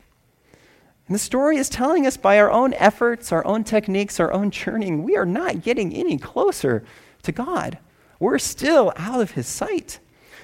And 1.08 1.14
the 1.14 1.18
story 1.18 1.56
is 1.56 1.70
telling 1.70 2.06
us 2.06 2.18
by 2.18 2.38
our 2.38 2.50
own 2.50 2.74
efforts, 2.74 3.32
our 3.32 3.44
own 3.46 3.64
techniques, 3.64 4.20
our 4.20 4.30
own 4.30 4.50
churning, 4.50 5.02
we 5.02 5.16
are 5.16 5.24
not 5.24 5.62
getting 5.62 5.94
any 5.94 6.18
closer 6.18 6.84
to 7.22 7.32
God. 7.32 7.78
We're 8.20 8.38
still 8.38 8.92
out 8.94 9.22
of 9.22 9.30
his 9.30 9.46
sight. 9.46 10.00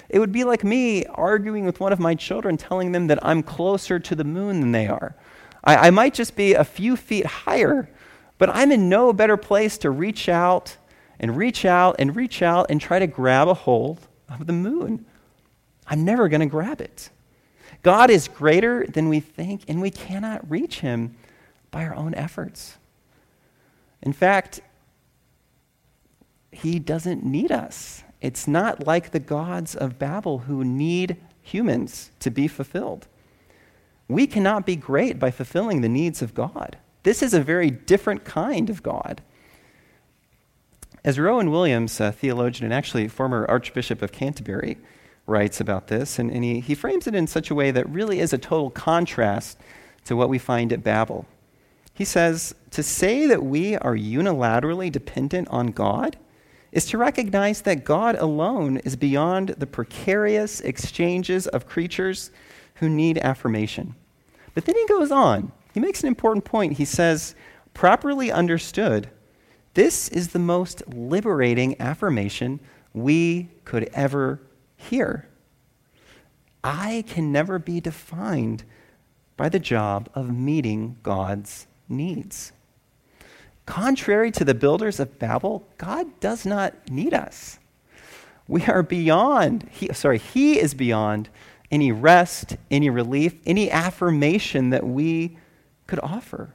It 0.09 0.17
would 0.17 0.31
be 0.31 0.43
like 0.43 0.63
me 0.63 1.05
arguing 1.05 1.65
with 1.65 1.79
one 1.79 1.93
of 1.93 1.99
my 1.99 2.15
children, 2.15 2.57
telling 2.57 2.93
them 2.93 3.07
that 3.07 3.23
I'm 3.23 3.43
closer 3.43 3.99
to 3.99 4.15
the 4.15 4.23
moon 4.23 4.59
than 4.59 4.71
they 4.71 4.87
are. 4.87 5.15
I, 5.63 5.87
I 5.87 5.89
might 5.91 6.15
just 6.15 6.35
be 6.35 6.55
a 6.55 6.63
few 6.63 6.95
feet 6.97 7.27
higher, 7.27 7.87
but 8.39 8.49
I'm 8.49 8.71
in 8.71 8.89
no 8.89 9.13
better 9.13 9.37
place 9.37 9.77
to 9.79 9.91
reach 9.91 10.27
out 10.27 10.77
and 11.19 11.37
reach 11.37 11.63
out 11.63 11.95
and 11.99 12.15
reach 12.15 12.41
out 12.41 12.71
and 12.71 12.81
try 12.81 12.97
to 12.97 13.07
grab 13.07 13.47
a 13.47 13.53
hold 13.53 14.07
of 14.29 14.47
the 14.47 14.53
moon. 14.53 15.05
I'm 15.85 16.03
never 16.03 16.27
going 16.27 16.41
to 16.41 16.47
grab 16.47 16.81
it. 16.81 17.11
God 17.85 18.09
is 18.09 18.27
greater 18.27 18.83
than 18.87 19.09
we 19.09 19.19
think, 19.19 19.61
and 19.67 19.79
we 19.79 19.91
cannot 19.91 20.49
reach 20.49 20.79
him 20.79 21.15
by 21.69 21.85
our 21.85 21.93
own 21.93 22.15
efforts. 22.15 22.77
In 24.01 24.11
fact, 24.11 24.59
he 26.51 26.79
doesn't 26.79 27.23
need 27.23 27.51
us. 27.51 28.03
It's 28.21 28.47
not 28.47 28.87
like 28.87 29.11
the 29.11 29.19
gods 29.19 29.75
of 29.75 29.99
Babel 29.99 30.39
who 30.39 30.63
need 30.63 31.17
humans 31.43 32.09
to 32.21 32.31
be 32.31 32.47
fulfilled. 32.47 33.05
We 34.07 34.25
cannot 34.25 34.65
be 34.65 34.75
great 34.75 35.19
by 35.19 35.29
fulfilling 35.29 35.81
the 35.81 35.87
needs 35.87 36.23
of 36.23 36.33
God. 36.33 36.77
This 37.03 37.21
is 37.21 37.35
a 37.35 37.43
very 37.43 37.69
different 37.69 38.25
kind 38.25 38.71
of 38.71 38.81
God. 38.81 39.21
As 41.03 41.19
Rowan 41.19 41.51
Williams, 41.51 41.99
a 41.99 42.11
theologian 42.11 42.65
and 42.65 42.73
actually 42.73 43.07
former 43.09 43.45
Archbishop 43.47 44.01
of 44.01 44.11
Canterbury, 44.11 44.77
writes 45.27 45.59
about 45.59 45.87
this, 45.87 46.19
and, 46.19 46.31
and 46.31 46.43
he, 46.43 46.59
he 46.59 46.75
frames 46.75 47.07
it 47.07 47.15
in 47.15 47.27
such 47.27 47.49
a 47.49 47.55
way 47.55 47.71
that 47.71 47.89
really 47.89 48.19
is 48.19 48.33
a 48.33 48.37
total 48.37 48.69
contrast 48.69 49.59
to 50.05 50.15
what 50.15 50.29
we 50.29 50.37
find 50.37 50.71
at 50.71 50.83
Babel. 50.83 51.25
He 51.93 52.05
says, 52.05 52.53
To 52.71 52.83
say 52.83 53.25
that 53.25 53.43
we 53.43 53.75
are 53.77 53.95
unilaterally 53.95 54.91
dependent 54.91 55.47
on 55.47 55.67
God 55.67 56.17
is 56.71 56.85
to 56.87 56.97
recognize 56.97 57.61
that 57.61 57.85
God 57.85 58.15
alone 58.17 58.77
is 58.77 58.95
beyond 58.95 59.49
the 59.49 59.65
precarious 59.65 60.59
exchanges 60.61 61.47
of 61.47 61.67
creatures 61.67 62.31
who 62.75 62.89
need 62.89 63.17
affirmation. 63.19 63.95
But 64.53 64.65
then 64.65 64.75
he 64.75 64.85
goes 64.87 65.09
on. 65.09 65.53
He 65.73 65.79
makes 65.79 66.01
an 66.01 66.07
important 66.07 66.45
point. 66.45 66.73
He 66.73 66.85
says, 66.85 67.33
Properly 67.73 68.31
understood, 68.31 69.09
this 69.73 70.07
is 70.09 70.29
the 70.29 70.39
most 70.39 70.83
liberating 70.87 71.79
affirmation 71.81 72.59
we 72.93 73.49
could 73.65 73.89
ever 73.93 74.41
hear. 74.75 75.27
I 76.63 77.03
can 77.07 77.31
never 77.31 77.59
be 77.59 77.79
defined 77.79 78.63
by 79.37 79.49
the 79.49 79.59
job 79.59 80.09
of 80.15 80.33
meeting 80.33 80.97
God's 81.03 81.67
needs. 81.87 82.51
Contrary 83.65 84.31
to 84.31 84.45
the 84.45 84.53
builders 84.53 84.99
of 84.99 85.19
Babel, 85.19 85.67
God 85.77 86.19
does 86.19 86.45
not 86.45 86.89
need 86.89 87.13
us. 87.13 87.59
We 88.47 88.63
are 88.65 88.83
beyond, 88.83 89.67
he, 89.71 89.91
sorry, 89.93 90.19
He 90.19 90.59
is 90.59 90.73
beyond 90.73 91.29
any 91.71 91.91
rest, 91.91 92.57
any 92.69 92.89
relief, 92.89 93.35
any 93.45 93.71
affirmation 93.71 94.69
that 94.69 94.85
we 94.85 95.37
could 95.87 95.99
offer. 96.01 96.53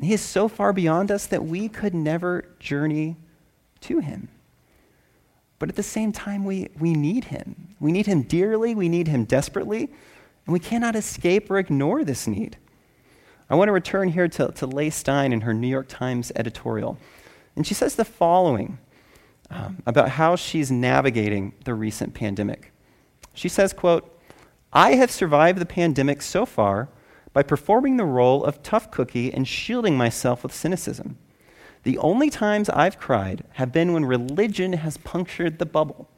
He 0.00 0.12
is 0.12 0.20
so 0.20 0.48
far 0.48 0.72
beyond 0.72 1.10
us 1.10 1.26
that 1.26 1.44
we 1.44 1.68
could 1.68 1.94
never 1.94 2.46
journey 2.58 3.16
to 3.82 4.00
Him. 4.00 4.28
But 5.60 5.68
at 5.68 5.76
the 5.76 5.82
same 5.84 6.10
time, 6.10 6.44
we, 6.44 6.70
we 6.80 6.94
need 6.94 7.26
him. 7.26 7.76
We 7.78 7.92
need 7.92 8.06
him 8.06 8.22
dearly, 8.22 8.74
we 8.74 8.88
need 8.88 9.06
him 9.06 9.24
desperately, 9.24 9.82
and 10.46 10.52
we 10.52 10.58
cannot 10.58 10.96
escape 10.96 11.48
or 11.50 11.58
ignore 11.58 12.02
this 12.02 12.26
need. 12.26 12.56
I 13.48 13.54
want 13.54 13.68
to 13.68 13.72
return 13.72 14.08
here 14.08 14.26
to, 14.26 14.48
to 14.48 14.66
Leigh 14.66 14.90
Stein 14.90 15.32
in 15.32 15.42
her 15.42 15.52
New 15.52 15.68
York 15.68 15.86
Times 15.88 16.32
editorial. 16.34 16.98
And 17.56 17.66
she 17.66 17.74
says 17.74 17.94
the 17.94 18.04
following 18.04 18.78
um, 19.50 19.82
about 19.86 20.10
how 20.10 20.34
she's 20.34 20.70
navigating 20.70 21.52
the 21.64 21.74
recent 21.74 22.14
pandemic. 22.14 22.72
She 23.34 23.48
says, 23.48 23.72
quote, 23.72 24.18
I 24.72 24.94
have 24.94 25.10
survived 25.10 25.58
the 25.58 25.66
pandemic 25.66 26.22
so 26.22 26.46
far 26.46 26.88
by 27.32 27.42
performing 27.42 27.96
the 27.96 28.04
role 28.04 28.44
of 28.44 28.62
tough 28.62 28.90
cookie 28.90 29.32
and 29.32 29.46
shielding 29.46 29.96
myself 29.96 30.42
with 30.42 30.54
cynicism. 30.54 31.18
The 31.82 31.98
only 31.98 32.28
times 32.28 32.68
I've 32.68 32.98
cried 32.98 33.44
have 33.52 33.72
been 33.72 33.92
when 33.92 34.04
religion 34.04 34.74
has 34.74 34.96
punctured 34.98 35.58
the 35.58 35.66
bubble. 35.66 36.08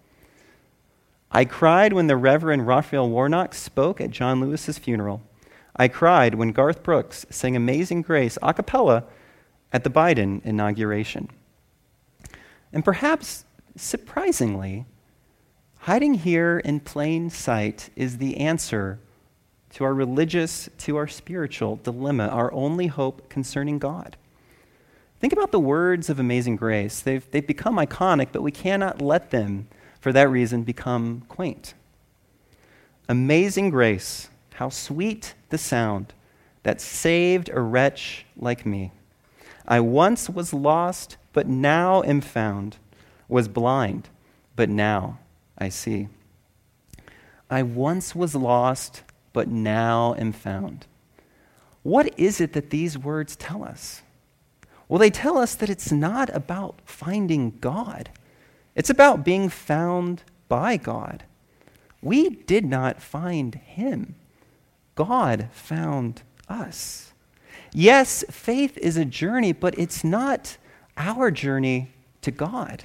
I 1.31 1.45
cried 1.45 1.93
when 1.93 2.09
the 2.09 2.17
Reverend 2.17 2.67
Raphael 2.67 3.09
Warnock 3.09 3.55
spoke 3.55 4.01
at 4.01 4.11
John 4.11 4.41
Lewis's 4.41 4.79
funeral. 4.79 5.23
I 5.75 5.89
cried 5.89 6.35
when 6.35 6.53
Garth 6.53 6.83
Brooks 6.83 7.25
sang 7.31 7.57
Amazing 7.57 8.03
Grace 8.03 8.37
a 8.43 8.53
cappella 8.53 9.05
at 9.73 9.85
the 9.85 9.91
Biden 9.91 10.45
inauguration. 10.45 11.31
And 12.73 12.85
perhaps 12.85 13.45
surprisingly, 13.77 14.85
hiding 15.79 16.15
here 16.15 16.59
in 16.59 16.81
plain 16.81 17.31
sight 17.31 17.89
is 17.97 18.19
the 18.19 18.37
answer 18.37 18.99
to 19.71 19.85
our 19.85 19.95
religious, 19.95 20.69
to 20.79 20.97
our 20.97 21.09
spiritual 21.09 21.77
dilemma, 21.77 22.29
our 22.29 22.53
only 22.53 22.89
hope 22.89 23.31
concerning 23.31 23.79
God. 23.79 24.17
Think 25.23 25.35
about 25.35 25.53
the 25.53 25.61
words 25.61 26.11
of 26.11 26.19
Amazing 26.19 26.57
Grace. 26.57 26.99
They've, 26.99 27.25
they've 27.31 27.47
become 27.47 27.77
iconic, 27.77 28.31
but 28.33 28.43
we 28.43 28.51
cannot 28.51 29.01
let 29.01 29.31
them, 29.31 29.69
for 30.01 30.13
that 30.13 30.29
reason, 30.29 30.65
become 30.65 31.23
quaint. 31.29 31.75
Amazing 33.09 33.71
Grace, 33.71 34.31
how 34.55 34.69
sweet 34.69 35.35
the 35.51 35.59
sound 35.59 36.13
that 36.65 36.81
saved 36.81 37.51
a 37.51 37.61
wretch 37.61 38.27
like 38.37 38.67
me. 38.67 38.91
I 39.65 39.79
once 39.79 40.29
was 40.29 40.53
lost, 40.53 41.19
but 41.33 41.47
now 41.47 42.03
am 42.03 42.21
found, 42.21 42.79
was 43.29 43.47
blind, 43.47 44.09
but 44.57 44.69
now 44.69 45.21
I 45.57 45.69
see. 45.69 46.09
I 47.49 47.63
once 47.63 48.17
was 48.17 48.35
lost, 48.35 49.05
but 49.33 49.47
now 49.47 50.17
am 50.19 50.33
found. 50.33 50.85
What 51.85 52.13
is 52.19 52.41
it 52.41 52.55
that 52.55 52.71
these 52.71 52.99
words 52.99 53.37
tell 53.37 53.63
us? 53.63 54.03
Well, 54.93 54.99
they 54.99 55.09
tell 55.09 55.39
us 55.39 55.55
that 55.55 55.71
it's 55.71 55.91
not 55.91 56.29
about 56.37 56.75
finding 56.85 57.57
God, 57.63 58.11
it's 58.75 58.91
about 58.91 59.25
being 59.25 59.49
found 59.49 60.23
by 60.49 60.77
God. 60.77 61.25
We 62.03 62.29
did 62.29 62.67
not 62.67 63.01
find 63.01 63.55
him, 63.55 64.17
God 64.95 65.49
found 65.51 66.21
us. 66.47 67.15
Yes, 67.73 68.23
faith 68.31 68.77
is 68.77 68.99
a 68.99 69.07
journey, 69.07 69.55
but 69.55 69.79
it's 69.79 70.05
not 70.05 70.59
our 70.99 71.31
journey 71.31 71.89
to 72.21 72.31
God. 72.31 72.85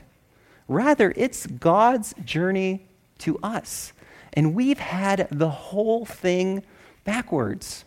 Rather, 0.69 1.13
it's 1.17 1.45
God's 1.45 2.13
journey 2.23 2.85
to 3.17 3.37
us. 3.43 3.91
And 4.31 4.55
we've 4.55 4.79
had 4.79 5.27
the 5.29 5.49
whole 5.49 6.05
thing 6.05 6.63
backwards. 7.03 7.83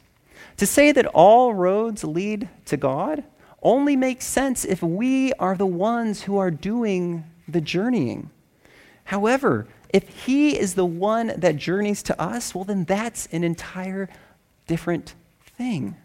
To 0.59 0.67
say 0.67 0.93
that 0.93 1.07
all 1.07 1.55
roads 1.55 2.05
lead 2.05 2.51
to 2.67 2.77
God 2.77 3.25
only 3.63 3.97
makes 3.97 4.25
sense 4.25 4.65
if 4.65 4.83
we 4.83 5.33
are 5.35 5.57
the 5.57 5.67
ones 5.67 6.23
who 6.23 6.37
are 6.39 6.51
doing 6.51 7.25
the 7.47 7.61
journeying. 7.61 8.31
However, 9.05 9.67
if 9.93 10.09
He 10.25 10.59
is 10.59 10.75
the 10.75 10.87
one 10.87 11.33
that 11.37 11.57
journeys 11.57 12.03
to 12.05 12.21
us, 12.21 12.55
well, 12.55 12.65
then 12.65 12.85
that's 12.85 13.27
an 13.27 13.45
entire 13.45 14.09
different 14.67 15.15
thing. 15.57 15.97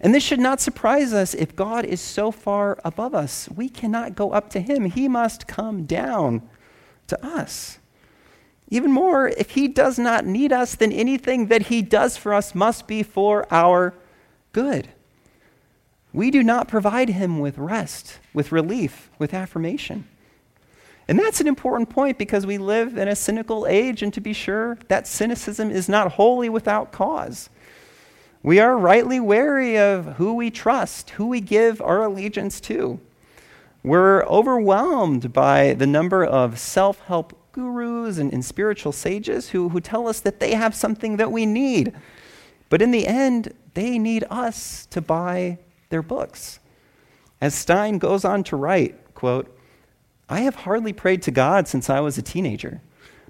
And 0.00 0.14
this 0.14 0.22
should 0.22 0.40
not 0.40 0.60
surprise 0.60 1.12
us 1.12 1.34
if 1.34 1.56
God 1.56 1.84
is 1.84 2.00
so 2.00 2.30
far 2.30 2.78
above 2.84 3.14
us. 3.14 3.48
We 3.54 3.68
cannot 3.68 4.14
go 4.14 4.32
up 4.32 4.50
to 4.50 4.60
Him, 4.60 4.86
He 4.86 5.08
must 5.08 5.46
come 5.46 5.84
down 5.84 6.48
to 7.08 7.24
us. 7.24 7.78
Even 8.68 8.90
more, 8.90 9.28
if 9.28 9.50
He 9.50 9.68
does 9.68 9.98
not 9.98 10.24
need 10.24 10.52
us, 10.52 10.74
then 10.74 10.92
anything 10.92 11.48
that 11.48 11.62
He 11.62 11.82
does 11.82 12.16
for 12.16 12.32
us 12.32 12.54
must 12.54 12.86
be 12.86 13.02
for 13.02 13.46
our 13.52 13.94
good. 14.52 14.88
We 16.12 16.30
do 16.30 16.42
not 16.42 16.68
provide 16.68 17.08
him 17.08 17.38
with 17.38 17.56
rest, 17.56 18.18
with 18.34 18.52
relief, 18.52 19.10
with 19.18 19.32
affirmation. 19.32 20.06
And 21.08 21.18
that's 21.18 21.40
an 21.40 21.48
important 21.48 21.90
point 21.90 22.18
because 22.18 22.46
we 22.46 22.58
live 22.58 22.96
in 22.96 23.08
a 23.08 23.16
cynical 23.16 23.66
age, 23.66 24.02
and 24.02 24.12
to 24.14 24.20
be 24.20 24.32
sure, 24.32 24.78
that 24.88 25.06
cynicism 25.06 25.70
is 25.70 25.88
not 25.88 26.12
wholly 26.12 26.48
without 26.48 26.92
cause. 26.92 27.50
We 28.42 28.60
are 28.60 28.76
rightly 28.76 29.20
wary 29.20 29.78
of 29.78 30.16
who 30.16 30.34
we 30.34 30.50
trust, 30.50 31.10
who 31.10 31.26
we 31.26 31.40
give 31.40 31.80
our 31.80 32.02
allegiance 32.02 32.60
to. 32.62 33.00
We're 33.82 34.24
overwhelmed 34.24 35.32
by 35.32 35.74
the 35.74 35.86
number 35.86 36.24
of 36.24 36.58
self 36.58 37.00
help 37.00 37.36
gurus 37.52 38.18
and, 38.18 38.32
and, 38.32 38.44
spiritual 38.44 38.92
sages 38.92 39.50
who, 39.50 39.68
who 39.68 39.80
tell 39.80 40.08
us 40.08 40.20
that 40.20 40.40
they 40.40 40.54
have 40.54 40.74
something 40.74 41.18
that 41.18 41.30
we 41.30 41.44
need. 41.44 41.92
But 42.68 42.80
in 42.80 42.90
the 42.90 43.06
end, 43.06 43.52
they 43.74 43.98
need 43.98 44.24
us 44.30 44.86
to 44.86 45.00
buy 45.00 45.58
their 45.92 46.02
books. 46.02 46.58
As 47.40 47.54
Stein 47.54 47.98
goes 47.98 48.24
on 48.24 48.42
to 48.44 48.56
write, 48.56 49.14
quote, 49.14 49.56
I 50.28 50.40
have 50.40 50.56
hardly 50.56 50.92
prayed 50.92 51.22
to 51.22 51.30
God 51.30 51.68
since 51.68 51.88
I 51.88 52.00
was 52.00 52.18
a 52.18 52.22
teenager, 52.22 52.80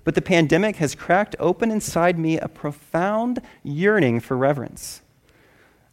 but 0.05 0.14
the 0.14 0.22
pandemic 0.22 0.77
has 0.77 0.94
cracked 0.94 1.37
open 1.38 1.70
inside 1.70 2.18
me 2.18 2.38
a 2.38 2.48
profound 2.48 3.40
yearning 3.62 4.20
for 4.20 4.37
reverence. 4.37 5.03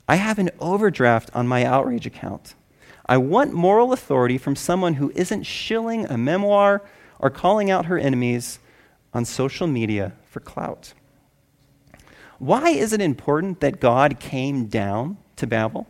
I 0.07 0.15
have 0.15 0.39
an 0.39 0.51
overdraft 0.59 1.29
on 1.33 1.47
my 1.47 1.65
outrage 1.65 2.05
account. 2.05 2.55
I 3.05 3.17
want 3.17 3.53
moral 3.53 3.91
authority 3.91 4.37
from 4.37 4.55
someone 4.55 4.95
who 4.95 5.11
isn't 5.15 5.43
shilling 5.43 6.05
a 6.05 6.17
memoir 6.17 6.83
or 7.17 7.29
calling 7.29 7.71
out 7.71 7.85
her 7.87 7.97
enemies 7.97 8.59
on 9.13 9.25
social 9.25 9.67
media 9.67 10.13
for 10.29 10.39
clout. 10.39 10.93
Why 12.37 12.69
is 12.69 12.93
it 12.93 13.01
important 13.01 13.59
that 13.59 13.79
God 13.79 14.19
came 14.19 14.67
down 14.67 15.17
to 15.35 15.47
Babel? 15.47 15.87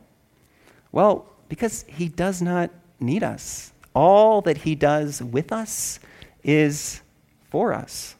Well, 0.92 1.28
because 1.48 1.86
he 1.88 2.08
does 2.08 2.42
not 2.42 2.72
need 3.00 3.24
us. 3.24 3.72
All 3.94 4.42
that 4.42 4.60
he 4.60 4.76
does 4.76 5.22
with 5.22 5.52
us 5.52 6.00
is 6.44 7.02
for 7.50 7.74
us, 7.74 8.16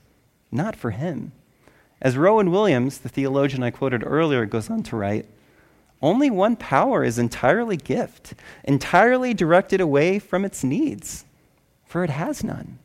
not 0.52 0.76
for 0.76 0.92
him. 0.92 1.32
As 2.02 2.18
Rowan 2.18 2.52
Williams, 2.52 3.00
the 3.00 3.10
theologian 3.10 3.62
I 3.64 3.72
quoted 3.72 4.04
earlier, 4.06 4.46
goes 4.46 4.70
on 4.70 4.84
to 4.84 4.96
write, 4.96 5.26
only 6.02 6.30
one 6.30 6.56
power 6.56 7.04
is 7.04 7.20
entirely 7.20 7.76
gift, 7.76 8.34
entirely 8.64 9.34
directed 9.34 9.82
away 9.82 10.18
from 10.18 10.46
its 10.46 10.64
needs, 10.64 11.26
for 11.86 12.04
it 12.04 12.10
has 12.10 12.44
none. 12.44 12.80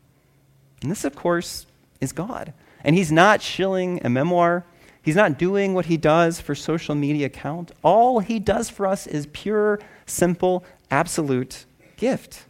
And 0.82 0.90
this, 0.90 1.04
of 1.04 1.14
course, 1.14 1.66
is 2.00 2.12
God. 2.12 2.52
And 2.82 2.96
he's 2.96 3.12
not 3.12 3.40
shilling 3.40 4.00
a 4.04 4.10
memoir. 4.10 4.64
He's 5.04 5.16
not 5.16 5.38
doing 5.38 5.74
what 5.74 5.84
he 5.86 5.98
does 5.98 6.40
for 6.40 6.54
social 6.54 6.94
media 6.94 7.26
account. 7.26 7.72
All 7.82 8.20
he 8.20 8.38
does 8.38 8.70
for 8.70 8.86
us 8.86 9.06
is 9.06 9.28
pure, 9.32 9.78
simple, 10.06 10.64
absolute 10.90 11.66
gift. 11.96 12.46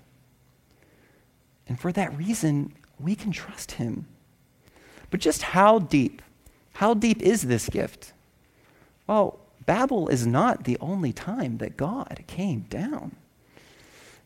And 1.66 1.80
for 1.80 1.90
that 1.90 2.16
reason, 2.16 2.72
we 3.00 3.16
can 3.16 3.32
trust 3.32 3.72
him. 3.72 4.06
But 5.10 5.18
just 5.18 5.42
how 5.42 5.80
deep? 5.80 6.22
How 6.74 6.94
deep 6.94 7.20
is 7.22 7.42
this 7.42 7.68
gift? 7.68 8.12
Well, 9.08 9.40
Babel 9.66 10.06
is 10.08 10.24
not 10.24 10.62
the 10.62 10.78
only 10.80 11.12
time 11.12 11.58
that 11.58 11.76
God 11.76 12.22
came 12.28 12.66
down. 12.70 13.16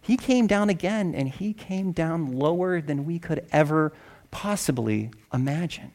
He 0.02 0.18
came 0.18 0.46
down 0.46 0.68
again, 0.68 1.14
and 1.14 1.30
he 1.30 1.54
came 1.54 1.92
down 1.92 2.32
lower 2.32 2.82
than 2.82 3.06
we 3.06 3.18
could 3.18 3.46
ever 3.52 3.94
possibly 4.30 5.10
imagine. 5.32 5.92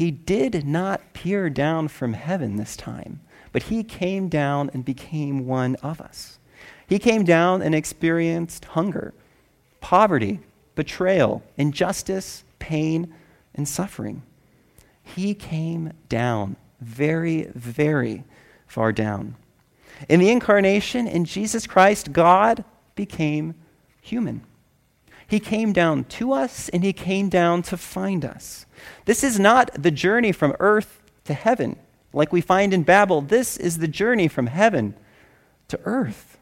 He 0.00 0.10
did 0.10 0.66
not 0.66 1.12
peer 1.12 1.50
down 1.50 1.88
from 1.88 2.14
heaven 2.14 2.56
this 2.56 2.74
time, 2.74 3.20
but 3.52 3.64
he 3.64 3.84
came 3.84 4.30
down 4.30 4.70
and 4.72 4.82
became 4.82 5.46
one 5.46 5.74
of 5.82 6.00
us. 6.00 6.38
He 6.86 6.98
came 6.98 7.22
down 7.22 7.60
and 7.60 7.74
experienced 7.74 8.64
hunger, 8.64 9.12
poverty, 9.82 10.40
betrayal, 10.74 11.42
injustice, 11.58 12.44
pain, 12.58 13.12
and 13.54 13.68
suffering. 13.68 14.22
He 15.02 15.34
came 15.34 15.92
down 16.08 16.56
very, 16.80 17.50
very 17.54 18.24
far 18.66 18.92
down. 18.92 19.36
In 20.08 20.18
the 20.18 20.30
incarnation, 20.30 21.06
in 21.06 21.26
Jesus 21.26 21.66
Christ, 21.66 22.10
God 22.10 22.64
became 22.94 23.54
human. 24.00 24.46
He 25.30 25.38
came 25.38 25.72
down 25.72 26.06
to 26.06 26.32
us 26.32 26.68
and 26.70 26.82
he 26.82 26.92
came 26.92 27.28
down 27.28 27.62
to 27.62 27.76
find 27.76 28.24
us. 28.24 28.66
This 29.04 29.22
is 29.22 29.38
not 29.38 29.70
the 29.80 29.92
journey 29.92 30.32
from 30.32 30.56
earth 30.58 31.00
to 31.26 31.34
heaven 31.34 31.76
like 32.12 32.32
we 32.32 32.40
find 32.40 32.74
in 32.74 32.82
Babel. 32.82 33.20
This 33.20 33.56
is 33.56 33.78
the 33.78 33.86
journey 33.86 34.26
from 34.26 34.48
heaven 34.48 34.96
to 35.68 35.78
earth. 35.84 36.36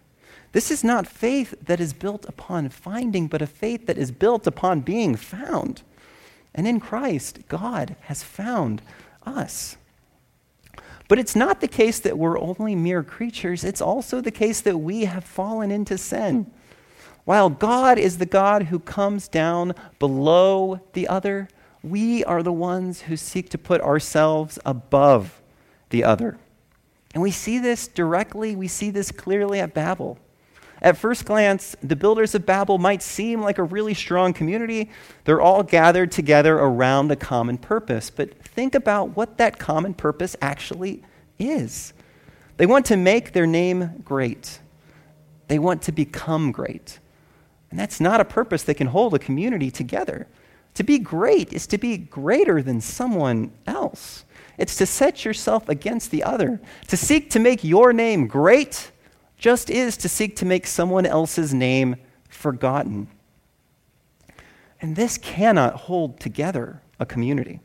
This 0.53 0.71
is 0.71 0.83
not 0.83 1.07
faith 1.07 1.55
that 1.67 1.81
is 1.81 1.93
built 1.93 2.25
upon 2.27 2.71
finding, 2.71 3.27
but 3.27 3.43
a 3.43 3.47
faith 3.47 3.85
that 3.89 3.99
is 3.99 4.11
built 4.11 4.47
upon 4.47 4.81
being 4.81 5.17
found. 5.17 5.83
And 6.55 6.67
in 6.67 6.81
Christ, 6.81 7.41
God 7.47 7.95
has 8.05 8.23
found 8.23 8.81
us. 9.27 9.77
But 11.09 11.19
it's 11.19 11.37
not 11.37 11.61
the 11.61 11.69
case 11.69 12.01
that 12.01 12.17
we're 12.17 12.41
only 12.41 12.75
mere 12.75 13.03
creatures, 13.03 13.65
it's 13.65 13.83
also 13.83 14.23
the 14.23 14.31
case 14.31 14.63
that 14.63 14.79
we 14.79 15.05
have 15.05 15.25
fallen 15.25 15.71
into 15.71 15.99
sin. 15.99 16.51
While 17.29 17.51
God 17.51 17.99
is 17.99 18.17
the 18.17 18.25
God 18.25 18.63
who 18.63 18.79
comes 18.79 19.29
down 19.29 19.75
below 19.99 20.81
the 20.95 21.07
other, 21.09 21.51
we 21.83 22.25
are 22.25 22.43
the 22.43 22.55
ones 22.55 23.03
who 23.03 23.19
seek 23.19 23.51
to 23.51 23.59
put 23.59 23.83
ourselves 23.83 24.59
above 24.65 25.43
the 25.91 26.05
other. 26.05 26.39
And 27.13 27.23
we 27.23 27.31
see 27.31 27.59
this 27.59 27.87
directly, 27.87 28.57
we 28.57 28.67
see 28.67 28.89
this 28.89 29.11
clearly 29.11 29.61
at 29.61 29.75
Babel. 29.75 30.17
At 30.81 30.97
first 30.97 31.27
glance, 31.27 31.77
the 31.83 31.97
builders 31.97 32.35
of 32.35 32.47
Babel 32.47 32.79
might 32.79 33.03
seem 33.03 33.43
like 33.43 33.59
a 33.59 33.63
really 33.63 33.93
strong 33.93 34.33
community. 34.33 34.89
They're 35.25 35.43
all 35.43 35.63
gathered 35.63 36.11
together 36.11 36.57
around 36.57 37.13
a 37.13 37.17
common 37.17 37.59
purpose. 37.59 38.09
But 38.09 38.43
think 38.43 38.75
about 38.75 39.15
what 39.17 39.37
that 39.37 39.59
common 39.59 39.93
purpose 39.93 40.35
actually 40.41 41.03
is. 41.39 41.93
They 42.57 42.65
want 42.65 42.87
to 42.87 42.97
make 42.97 43.35
their 43.35 43.47
name 43.47 44.01
great, 44.03 44.61
they 45.49 45.59
want 45.59 45.83
to 45.83 45.93
become 45.93 46.53
great. 46.53 47.01
And 47.71 47.79
that's 47.79 48.01
not 48.01 48.21
a 48.21 48.25
purpose 48.25 48.63
that 48.65 48.77
can 48.77 48.89
hold 48.89 49.15
a 49.15 49.19
community 49.19 49.71
together. 49.71 50.27
To 50.75 50.85
be 50.85 50.99
great 50.99 51.53
is 51.53 51.67
to 51.69 51.79
be 51.79 51.97
greater 51.97 52.63
than 52.63 52.81
someone 52.81 53.53
else. 53.67 54.25
It's 54.57 54.77
to 54.77 54.87
set 54.87 55.25
yourself 55.25 55.69
against 55.69 56.11
the 56.11 56.25
other. 56.25 56.61
To 56.89 56.97
seek 56.97 57.31
to 57.31 57.39
make 57.39 57.65
your 57.65 57.93
name 57.93 58.27
great 58.27 58.91
just 59.37 59.71
is 59.71 59.97
to 59.99 60.09
seek 60.09 60.37
to 60.37 60.47
make 60.47 60.67
someone 60.67 61.07
else's 61.07 61.55
name 61.55 61.97
forgotten. 62.29 63.09
And 64.81 64.97
this 64.97 65.19
cannot 65.19 65.75
hold 65.75 66.21
together 66.21 66.83
a 66.99 67.07
community. 67.07 67.61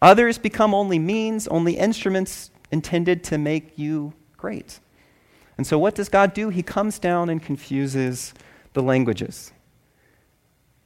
Others 0.00 0.38
become 0.38 0.74
only 0.74 0.98
means, 0.98 1.48
only 1.48 1.76
instruments 1.76 2.50
intended 2.70 3.24
to 3.24 3.38
make 3.38 3.76
you 3.76 4.12
great. 4.36 4.78
And 5.56 5.66
so, 5.66 5.78
what 5.78 5.96
does 5.96 6.08
God 6.08 6.34
do? 6.34 6.50
He 6.50 6.62
comes 6.62 7.00
down 7.00 7.28
and 7.28 7.42
confuses 7.42 8.32
the 8.72 8.82
languages. 8.82 9.52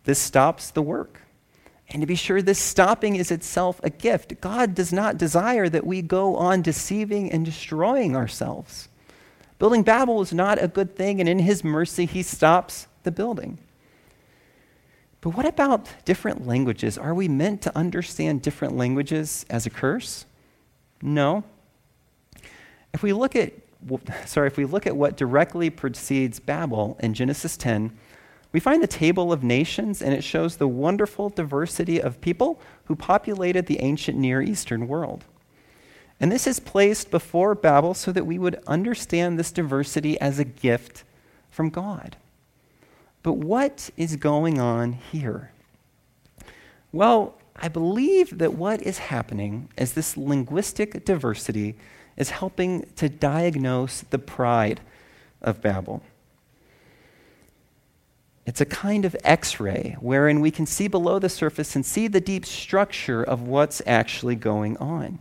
This 0.05 0.19
stops 0.19 0.71
the 0.71 0.83
work. 0.83 1.21
And 1.89 2.01
to 2.01 2.07
be 2.07 2.15
sure, 2.15 2.41
this 2.41 2.59
stopping 2.59 3.17
is 3.17 3.31
itself 3.31 3.81
a 3.83 3.91
gift. 3.91 4.41
God 4.41 4.75
does 4.75 4.93
not 4.93 5.19
desire 5.19 5.69
that 5.69 5.87
we 5.87 6.01
go 6.01 6.37
on 6.37 6.63
deceiving 6.63 7.31
and 7.31 7.45
destroying 7.45 8.17
ourselves. 8.17 8.89
Building 9.59 9.83
Babel 9.83 10.23
is 10.23 10.33
not 10.33 10.63
a 10.63 10.69
good 10.69 10.97
thing, 10.97 11.21
and 11.21 11.29
in 11.29 11.39
His 11.39 11.63
mercy, 11.63 12.07
He 12.07 12.23
stops 12.23 12.87
the 13.03 13.13
building. 13.13 13.59
But 15.21 15.31
what 15.31 15.47
about 15.47 15.89
different 16.05 16.47
languages? 16.47 16.99
Are 16.99 17.15
we 17.15 17.29
meant 17.29 17.63
to 17.63 17.79
understand 17.79 18.43
different 18.43 18.77
languages 18.77 19.47
as 19.49 19.67
a 19.67 19.71
curse? 19.71 20.25
No. 21.01 21.45
If 22.93 23.03
we 23.03 23.13
look 23.13 23.37
at 23.37 23.53
sorry, 24.27 24.47
if 24.47 24.57
we 24.57 24.65
look 24.65 24.87
at 24.87 24.97
what 24.97 25.17
directly 25.17 25.71
precedes 25.71 26.41
Babel 26.41 26.97
in 27.01 27.15
Genesis 27.15 27.57
10, 27.57 27.97
we 28.53 28.61
find 28.61 28.83
the 28.83 28.87
table 28.87 29.33
of 29.33 29.43
nations, 29.43 30.03
and 30.03 30.13
it 30.13 30.23
shows 30.23 30.57
the 30.57 30.69
wonderful 30.69 31.31
diversity 31.31 32.01
of 32.01 32.21
people 32.21 32.61
who 32.85 32.95
populated 32.95 33.67
the 33.67 33.81
ancient 33.81 34.19
Near 34.19 34.43
Eastern 34.43 34.89
world. 34.89 35.25
And 36.21 36.31
this 36.31 36.47
is 36.47 36.61
placed 36.61 37.11
before 37.11 37.55
Babel 37.55 37.95
so 37.95 38.13
that 38.13 38.27
we 38.27 38.39
would 38.39 38.63
understand 38.67 39.39
this 39.39 39.51
diversity 39.51 40.21
as 40.21 40.39
a 40.39 40.45
gift 40.45 41.03
from 41.51 41.71
God. 41.71 42.17
But 43.23 43.35
what 43.35 43.91
is 43.97 44.17
going 44.17 44.61
on 44.61 44.93
here? 44.93 45.51
Well, 46.93 47.35
I 47.57 47.69
believe 47.69 48.39
that 48.39 48.55
what 48.55 48.83
is 48.83 48.99
happening 48.99 49.69
is 49.79 49.95
this 49.95 50.17
linguistic 50.17 51.05
diversity 51.05 51.77
is 52.17 52.31
helping 52.31 52.87
to 52.97 53.09
diagnose 53.09 54.03
the 54.03 54.19
pride 54.19 54.81
of 55.41 55.61
Babel. 55.61 56.03
It's 58.45 58.61
a 58.61 58.67
kind 58.67 59.05
of 59.05 59.15
x 59.23 59.61
ray 59.61 59.97
wherein 60.01 60.41
we 60.41 60.51
can 60.51 60.67
see 60.67 60.89
below 60.89 61.19
the 61.19 61.29
surface 61.29 61.77
and 61.77 61.87
see 61.87 62.09
the 62.09 62.21
deep 62.21 62.45
structure 62.45 63.23
of 63.23 63.43
what's 63.43 63.81
actually 63.87 64.35
going 64.35 64.77
on. 64.79 65.21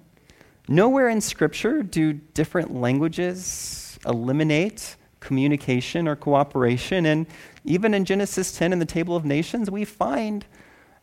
Nowhere 0.68 1.10
in 1.10 1.22
Scripture 1.22 1.84
do 1.84 2.14
different 2.14 2.74
languages 2.74 4.00
eliminate 4.06 4.96
communication 5.20 6.08
or 6.08 6.16
cooperation. 6.16 7.06
And 7.06 7.28
even 7.64 7.94
in 7.94 8.06
Genesis 8.06 8.52
10 8.58 8.74
in 8.74 8.80
the 8.80 8.86
Table 8.86 9.16
of 9.16 9.24
Nations, 9.24 9.70
we 9.70 9.86
find 9.86 10.46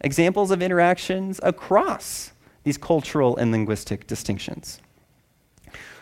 examples 0.01 0.51
of 0.51 0.61
interactions 0.61 1.41
across 1.43 2.33
these 2.65 2.77
cultural 2.77 3.37
and 3.37 3.51
linguistic 3.51 4.07
distinctions. 4.07 4.81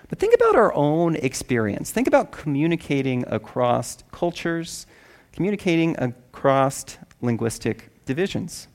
But 0.08 0.18
think 0.18 0.34
about 0.34 0.54
our 0.54 0.72
own 0.74 1.16
experience. 1.16 1.90
Think 1.90 2.06
about 2.06 2.30
communicating 2.32 3.24
across 3.26 3.98
cultures, 4.12 4.86
communicating 5.32 5.96
across 5.98 6.98
linguistic 7.20 7.90
divisions. 8.04 8.68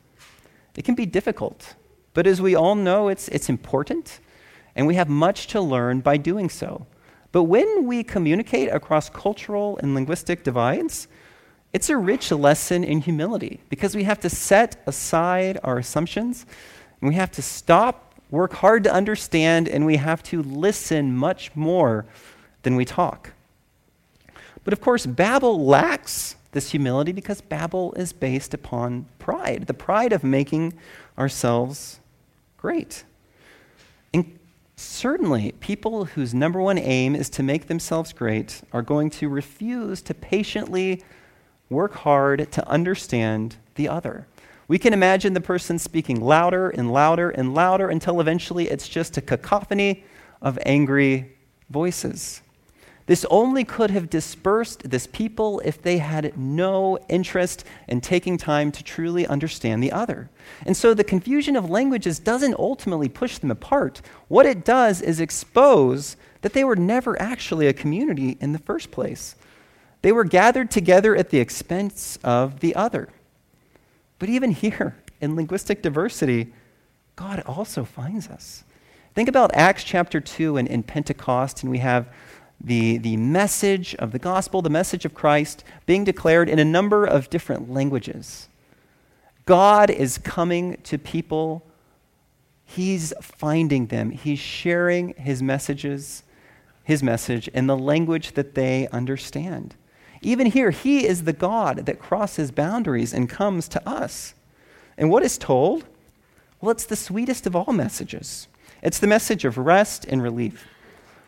It 0.76 0.84
can 0.84 0.96
be 0.96 1.06
difficult, 1.06 1.76
but 2.14 2.28
as 2.28 2.42
we 2.42 2.56
all 2.56 2.76
know, 2.76 3.08
it's, 3.08 3.28
it's 3.30 3.50
important, 3.50 4.20
and 4.76 4.88
we 4.88 4.96
have 4.96 5.10
much 5.10 5.48
to 5.48 5.62
learn 5.62 6.02
by 6.02 6.18
doing 6.18 6.50
so. 6.50 6.86
But 7.32 7.44
when 7.44 7.88
we 7.88 8.04
communicate 8.04 8.70
across 8.70 9.10
cultural 9.10 9.78
and 9.82 9.96
linguistic 9.96 10.44
divides, 10.44 11.08
it's 11.74 11.90
a 11.90 11.96
rich 11.96 12.32
lesson 12.32 12.84
in 12.84 13.00
humility 13.00 13.62
because 13.70 13.96
we 13.96 14.04
have 14.04 14.20
to 14.22 14.30
set 14.30 14.82
aside 14.86 15.58
our 15.64 15.78
assumptions 15.78 16.46
and 17.00 17.08
we 17.08 17.16
have 17.16 17.32
to 17.32 17.42
stop, 17.42 18.11
work 18.32 18.54
hard 18.54 18.84
to 18.86 18.94
understand, 18.94 19.68
and 19.68 19.86
we 19.86 19.98
have 19.98 20.24
to 20.24 20.42
listen 20.42 21.16
much 21.16 21.56
more 21.56 22.06
than 22.64 22.76
we 22.76 22.86
talk. 22.86 23.34
But 24.64 24.74
of 24.74 24.82
course, 24.82 25.06
Babel 25.06 25.64
lacks 25.66 26.36
this 26.52 26.72
humility 26.72 27.12
because 27.12 27.42
Babel 27.42 27.94
is 27.94 28.14
based 28.14 28.54
upon 28.54 29.06
pride 29.20 29.66
the 29.68 29.74
pride 29.74 30.14
of 30.14 30.24
making 30.24 30.74
ourselves 31.18 32.00
great. 32.58 33.04
And 34.14 34.40
certainly, 34.76 35.54
people 35.60 36.06
whose 36.06 36.34
number 36.34 36.62
one 36.62 36.78
aim 36.78 37.16
is 37.16 37.30
to 37.32 37.44
make 37.44 37.68
themselves 37.68 38.14
great 38.14 38.62
are 38.72 38.82
going 38.82 39.10
to 39.12 39.30
refuse 39.30 40.02
to 40.04 40.14
patiently 40.14 41.04
work 41.70 41.94
hard 41.94 42.52
to 42.52 42.68
understand 42.68 43.56
the 43.76 43.88
other. 43.88 44.28
We 44.72 44.80
can 44.80 44.94
imagine 44.94 45.34
the 45.34 45.42
person 45.42 45.78
speaking 45.80 46.22
louder 46.22 46.70
and 46.70 46.94
louder 46.94 47.30
and 47.30 47.54
louder 47.54 47.90
until 47.90 48.22
eventually 48.22 48.70
it's 48.70 48.88
just 48.88 49.18
a 49.18 49.22
cacophony 49.22 50.06
of 50.42 50.58
angry 50.66 51.36
voices. 51.70 52.42
This 53.06 53.26
only 53.30 53.66
could 53.66 53.92
have 53.92 54.10
dispersed 54.10 54.90
this 54.90 55.08
people 55.08 55.62
if 55.66 55.82
they 55.82 55.98
had 55.98 56.38
no 56.38 56.98
interest 57.10 57.66
in 57.90 58.00
taking 58.00 58.38
time 58.38 58.72
to 58.72 58.82
truly 58.82 59.28
understand 59.28 59.84
the 59.84 59.92
other. 59.92 60.30
And 60.66 60.78
so 60.78 60.94
the 60.94 61.04
confusion 61.04 61.58
of 61.58 61.70
languages 61.70 62.18
doesn't 62.18 62.56
ultimately 62.58 63.10
push 63.10 63.40
them 63.40 63.52
apart. 63.52 64.02
What 64.30 64.46
it 64.46 64.64
does 64.64 65.02
is 65.02 65.20
expose 65.20 66.16
that 66.44 66.54
they 66.54 66.64
were 66.64 66.78
never 66.78 67.22
actually 67.22 67.68
a 67.68 67.74
community 67.74 68.38
in 68.40 68.54
the 68.54 68.60
first 68.60 68.90
place. 68.90 69.36
They 70.02 70.14
were 70.14 70.24
gathered 70.24 70.72
together 70.72 71.14
at 71.14 71.30
the 71.30 71.40
expense 71.40 72.18
of 72.24 72.62
the 72.62 72.74
other. 72.74 73.10
But 74.22 74.30
even 74.30 74.52
here, 74.52 74.96
in 75.20 75.36
linguistic 75.36 75.82
diversity, 75.82 76.54
God 77.16 77.42
also 77.48 77.84
finds 77.84 78.30
us. 78.30 78.64
Think 79.16 79.28
about 79.28 79.54
Acts 79.56 79.84
chapter 79.84 80.22
2 80.22 80.58
and, 80.58 80.70
and 80.70 80.86
Pentecost, 80.86 81.64
and 81.64 81.72
we 81.72 81.80
have 81.80 82.08
the, 82.64 83.00
the 83.00 83.18
message 83.18 83.96
of 83.96 84.12
the 84.12 84.20
gospel, 84.20 84.62
the 84.62 84.70
message 84.70 85.06
of 85.06 85.16
Christ, 85.16 85.64
being 85.88 86.04
declared 86.04 86.50
in 86.50 86.60
a 86.60 86.64
number 86.64 87.04
of 87.04 87.32
different 87.32 87.72
languages. 87.72 88.48
God 89.48 89.90
is 89.90 90.20
coming 90.20 90.78
to 90.84 91.00
people, 91.00 91.66
He's 92.64 93.14
finding 93.22 93.88
them, 93.88 94.12
He's 94.12 94.38
sharing 94.38 95.16
His 95.16 95.42
messages, 95.42 96.22
His 96.84 97.02
message 97.02 97.48
in 97.48 97.66
the 97.66 97.76
language 97.76 98.34
that 98.34 98.54
they 98.54 98.88
understand. 98.90 99.74
Even 100.22 100.48
here, 100.48 100.72
He 100.72 101.06
is 101.06 101.24
the 101.24 101.34
God 101.34 101.86
that 101.86 102.00
crosses 102.00 102.52
boundaries 102.52 103.14
and 103.14 103.30
comes 103.30 103.68
to 103.70 103.90
us. 103.90 104.34
And 104.98 105.10
what 105.10 105.24
is 105.24 105.38
told? 105.38 105.86
Well, 106.60 106.72
it's 106.72 106.86
the 106.86 106.96
sweetest 106.96 107.48
of 107.48 107.56
all 107.56 107.74
messages. 107.74 108.48
It's 108.84 109.00
the 109.00 109.08
message 109.08 109.46
of 109.46 109.58
rest 109.58 110.06
and 110.06 110.22
relief. 110.22 110.68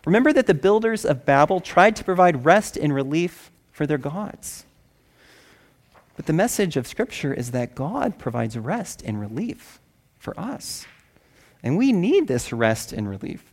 Remember 0.05 0.33
that 0.33 0.47
the 0.47 0.53
builders 0.53 1.05
of 1.05 1.25
Babel 1.25 1.59
tried 1.59 1.95
to 1.95 2.03
provide 2.03 2.45
rest 2.45 2.77
and 2.77 2.93
relief 2.93 3.51
for 3.71 3.87
their 3.87 3.97
gods. 3.97 4.65
But 6.15 6.27
the 6.27 6.33
message 6.33 6.77
of 6.77 6.87
Scripture 6.87 7.33
is 7.33 7.51
that 7.51 7.73
God 7.73 8.19
provides 8.19 8.57
rest 8.57 9.01
and 9.03 9.19
relief 9.19 9.79
for 10.19 10.39
us. 10.39 10.85
And 11.63 11.77
we 11.77 11.91
need 11.91 12.27
this 12.27 12.53
rest 12.53 12.93
and 12.93 13.09
relief. 13.09 13.52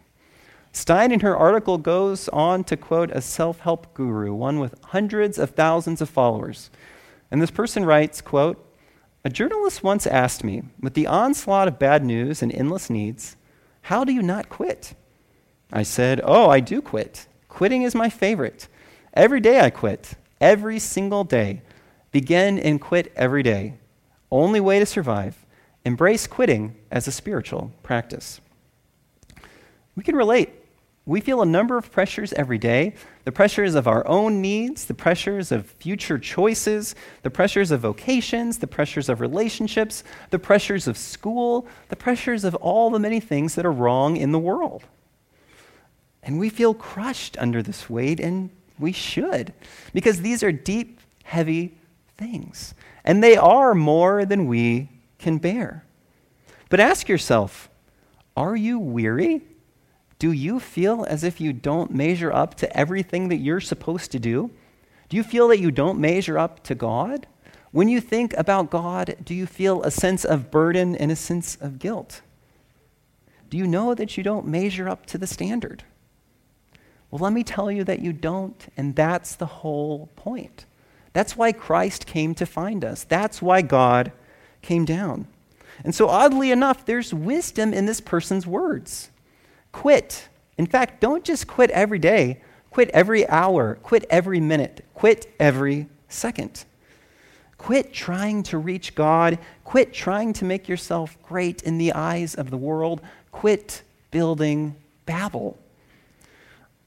Stein, 0.72 1.10
in 1.10 1.20
her 1.20 1.36
article, 1.36 1.78
goes 1.78 2.28
on 2.28 2.64
to 2.64 2.76
quote 2.76 3.10
a 3.10 3.20
self 3.20 3.60
help 3.60 3.92
guru, 3.94 4.32
one 4.32 4.60
with 4.60 4.78
hundreds 4.86 5.38
of 5.38 5.50
thousands 5.50 6.00
of 6.00 6.08
followers. 6.08 6.70
And 7.30 7.42
this 7.42 7.50
person 7.50 7.84
writes, 7.84 8.20
quote, 8.20 8.64
A 9.24 9.30
journalist 9.30 9.82
once 9.82 10.06
asked 10.06 10.44
me, 10.44 10.62
with 10.80 10.94
the 10.94 11.06
onslaught 11.06 11.68
of 11.68 11.78
bad 11.78 12.04
news 12.04 12.42
and 12.42 12.52
endless 12.52 12.88
needs, 12.88 13.36
how 13.82 14.04
do 14.04 14.12
you 14.12 14.22
not 14.22 14.48
quit? 14.48 14.94
I 15.72 15.82
said, 15.82 16.20
Oh, 16.24 16.48
I 16.48 16.60
do 16.60 16.80
quit. 16.80 17.26
Quitting 17.48 17.82
is 17.82 17.94
my 17.94 18.08
favorite. 18.08 18.68
Every 19.14 19.40
day 19.40 19.60
I 19.60 19.70
quit. 19.70 20.14
Every 20.40 20.78
single 20.78 21.24
day. 21.24 21.62
Begin 22.12 22.58
and 22.58 22.80
quit 22.80 23.12
every 23.16 23.42
day. 23.42 23.74
Only 24.30 24.60
way 24.60 24.78
to 24.78 24.86
survive. 24.86 25.44
Embrace 25.84 26.26
quitting 26.26 26.76
as 26.90 27.08
a 27.08 27.12
spiritual 27.12 27.72
practice. 27.82 28.40
We 29.96 30.02
can 30.02 30.16
relate 30.16 30.59
we 31.10 31.20
feel 31.20 31.42
a 31.42 31.46
number 31.46 31.76
of 31.76 31.90
pressures 31.90 32.32
every 32.34 32.56
day 32.56 32.94
the 33.24 33.32
pressures 33.32 33.74
of 33.74 33.88
our 33.88 34.06
own 34.06 34.40
needs, 34.40 34.84
the 34.84 34.94
pressures 34.94 35.50
of 35.50 35.66
future 35.66 36.20
choices, 36.20 36.94
the 37.22 37.30
pressures 37.30 37.72
of 37.72 37.80
vocations, 37.80 38.58
the 38.58 38.66
pressures 38.68 39.08
of 39.08 39.20
relationships, 39.20 40.04
the 40.30 40.38
pressures 40.38 40.86
of 40.86 40.96
school, 40.96 41.66
the 41.88 41.96
pressures 41.96 42.44
of 42.44 42.54
all 42.54 42.90
the 42.90 42.98
many 43.00 43.18
things 43.18 43.56
that 43.56 43.66
are 43.66 43.72
wrong 43.72 44.16
in 44.16 44.30
the 44.30 44.38
world. 44.38 44.84
And 46.22 46.38
we 46.38 46.48
feel 46.48 46.74
crushed 46.74 47.36
under 47.38 47.60
this 47.60 47.90
weight, 47.90 48.20
and 48.20 48.48
we 48.78 48.92
should, 48.92 49.52
because 49.92 50.20
these 50.20 50.44
are 50.44 50.52
deep, 50.52 51.00
heavy 51.24 51.74
things. 52.16 52.72
And 53.04 53.22
they 53.22 53.36
are 53.36 53.74
more 53.74 54.24
than 54.24 54.46
we 54.46 54.88
can 55.18 55.38
bear. 55.38 55.84
But 56.68 56.78
ask 56.78 57.08
yourself 57.08 57.68
are 58.36 58.54
you 58.54 58.78
weary? 58.78 59.42
Do 60.20 60.32
you 60.32 60.60
feel 60.60 61.06
as 61.08 61.24
if 61.24 61.40
you 61.40 61.54
don't 61.54 61.94
measure 61.94 62.30
up 62.30 62.54
to 62.56 62.76
everything 62.76 63.30
that 63.30 63.38
you're 63.38 63.58
supposed 63.58 64.12
to 64.12 64.18
do? 64.18 64.50
Do 65.08 65.16
you 65.16 65.24
feel 65.24 65.48
that 65.48 65.58
you 65.58 65.70
don't 65.70 65.98
measure 65.98 66.38
up 66.38 66.62
to 66.64 66.74
God? 66.74 67.26
When 67.72 67.88
you 67.88 68.02
think 68.02 68.34
about 68.36 68.70
God, 68.70 69.16
do 69.24 69.34
you 69.34 69.46
feel 69.46 69.82
a 69.82 69.90
sense 69.90 70.26
of 70.26 70.50
burden 70.50 70.94
and 70.94 71.10
a 71.10 71.16
sense 71.16 71.56
of 71.56 71.78
guilt? 71.78 72.20
Do 73.48 73.56
you 73.56 73.66
know 73.66 73.94
that 73.94 74.18
you 74.18 74.22
don't 74.22 74.46
measure 74.46 74.90
up 74.90 75.06
to 75.06 75.16
the 75.16 75.26
standard? 75.26 75.84
Well, 77.10 77.20
let 77.20 77.32
me 77.32 77.42
tell 77.42 77.70
you 77.70 77.82
that 77.84 78.00
you 78.00 78.12
don't, 78.12 78.68
and 78.76 78.94
that's 78.94 79.34
the 79.34 79.46
whole 79.46 80.10
point. 80.16 80.66
That's 81.14 81.34
why 81.34 81.52
Christ 81.52 82.06
came 82.06 82.34
to 82.34 82.44
find 82.44 82.84
us. 82.84 83.04
That's 83.04 83.40
why 83.40 83.62
God 83.62 84.12
came 84.60 84.84
down. 84.84 85.28
And 85.82 85.94
so, 85.94 86.08
oddly 86.08 86.50
enough, 86.50 86.84
there's 86.84 87.14
wisdom 87.14 87.72
in 87.72 87.86
this 87.86 88.02
person's 88.02 88.46
words. 88.46 89.09
Quit. 89.72 90.28
In 90.58 90.66
fact, 90.66 91.00
don't 91.00 91.24
just 91.24 91.46
quit 91.46 91.70
every 91.70 91.98
day, 91.98 92.40
quit 92.70 92.90
every 92.90 93.28
hour, 93.28 93.76
quit 93.82 94.04
every 94.10 94.40
minute, 94.40 94.84
quit 94.94 95.34
every 95.38 95.88
second. 96.08 96.64
Quit 97.60 97.92
trying 97.92 98.42
to 98.44 98.56
reach 98.56 98.94
God. 98.94 99.38
Quit 99.64 99.92
trying 99.92 100.32
to 100.32 100.46
make 100.46 100.66
yourself 100.66 101.18
great 101.22 101.62
in 101.62 101.76
the 101.76 101.92
eyes 101.92 102.34
of 102.34 102.48
the 102.50 102.56
world. 102.56 103.02
Quit 103.32 103.82
building 104.10 104.74
Babel. 105.04 105.58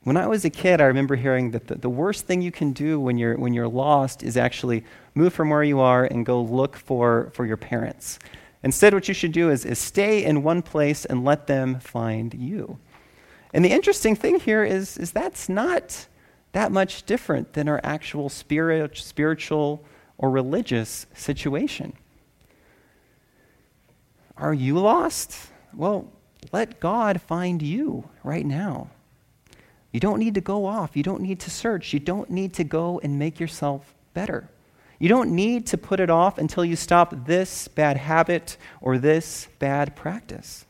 When 0.01 0.17
I 0.17 0.25
was 0.25 0.45
a 0.45 0.49
kid, 0.49 0.81
I 0.81 0.85
remember 0.85 1.15
hearing 1.15 1.51
that 1.51 1.67
the, 1.67 1.75
the, 1.75 1.89
worst 1.89 2.25
thing 2.25 2.41
you 2.41 2.51
can 2.51 2.73
do 2.73 2.99
when 2.99 3.19
you're, 3.19 3.37
when 3.37 3.53
you're 3.53 3.67
lost 3.67 4.23
is 4.23 4.35
actually 4.35 4.83
move 5.13 5.31
from 5.31 5.51
where 5.51 5.63
you 5.63 5.79
are 5.79 6.05
and 6.05 6.25
go 6.25 6.41
look 6.41 6.75
for, 6.75 7.29
for 7.34 7.45
your 7.45 7.55
parents. 7.55 8.17
Instead, 8.64 8.93
what 8.93 9.07
you 9.07 9.14
should 9.14 9.34
do 9.34 9.49
is, 9.49 9.66
is 9.66 9.78
stay 9.78 10.24
in 10.24 10.41
one 10.41 10.61
place 10.61 11.03
and 11.05 11.26
let 11.26 11.47
them 11.47 11.80
find 11.80 12.34
you. 12.34 12.80
And 13.53 13.64
the 13.64 13.72
interesting 13.72 14.16
thing 14.16 14.39
here 14.39 14.64
is, 14.64 14.97
is 14.97 15.11
that's 15.11 15.49
not 15.49 16.07
that 16.53 16.72
much 16.72 17.03
different 17.05 17.53
than 17.53 17.68
our 17.68 17.82
actual 17.84 18.30
spirit, 18.30 18.97
spiritual 18.97 19.84
or 20.18 20.32
religious 20.32 21.05
situation. 21.14 21.93
Are 24.38 24.53
you 24.53 24.80
lost? 24.80 25.36
Well, 25.74 26.11
let 26.51 26.80
God 26.80 27.22
find 27.22 27.61
you 27.61 28.09
right 28.24 28.45
now. 28.45 28.89
You 29.91 29.99
don't 29.99 30.20
need 30.20 30.36
to 30.36 30.41
go 30.41 30.66
off. 30.66 30.97
You 30.97 31.03
don't 31.03 31.22
need 31.22 31.39
to 31.41 31.51
search. 31.51 31.93
You 31.93 31.99
don't 31.99 32.30
need 32.30 32.53
to 32.55 32.64
go 32.64 32.99
and 33.03 33.20
make 33.20 33.39
yourself 33.39 33.93
better. 34.14 34.49
You 34.99 35.09
don't 35.09 35.31
need 35.31 35.67
to 35.67 35.77
put 35.77 35.99
it 35.99 36.09
off 36.09 36.37
until 36.37 36.63
you 36.63 36.75
stop 36.75 37.25
this 37.25 37.67
bad 37.67 37.97
habit 37.97 38.57
or 38.81 38.97
this 38.97 39.47
bad 39.59 39.95
practice. 39.95 40.65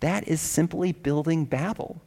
That 0.00 0.26
is 0.26 0.40
simply 0.40 0.92
building 0.92 1.44
Babel. 1.44 2.00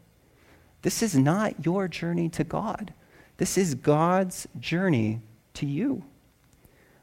This 0.81 1.01
is 1.01 1.15
not 1.15 1.65
your 1.65 1.87
journey 1.87 2.29
to 2.29 2.43
God. 2.43 2.93
This 3.37 3.57
is 3.57 3.75
God's 3.75 4.47
journey 4.59 5.21
to 5.55 5.65
you. 5.65 6.03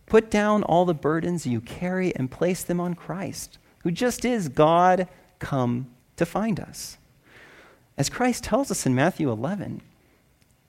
Put 0.07 0.30
down 0.30 0.62
all 0.62 0.85
the 0.85 0.95
burdens 0.95 1.47
you 1.47 1.61
carry 1.61 2.14
and 2.14 2.30
place 2.30 2.62
them 2.62 2.80
on 2.80 2.95
Christ, 2.95 3.59
who 3.78 3.91
just 3.91 4.24
is 4.24 4.49
God 4.49 5.09
come 5.39 5.89
to 6.16 6.26
find 6.26 6.61
us. 6.61 6.99
As 7.97 8.11
Christ 8.11 8.45
tells 8.45 8.70
us 8.70 8.87
in 8.87 8.95
Matthew 8.95 9.30
11, 9.30 9.80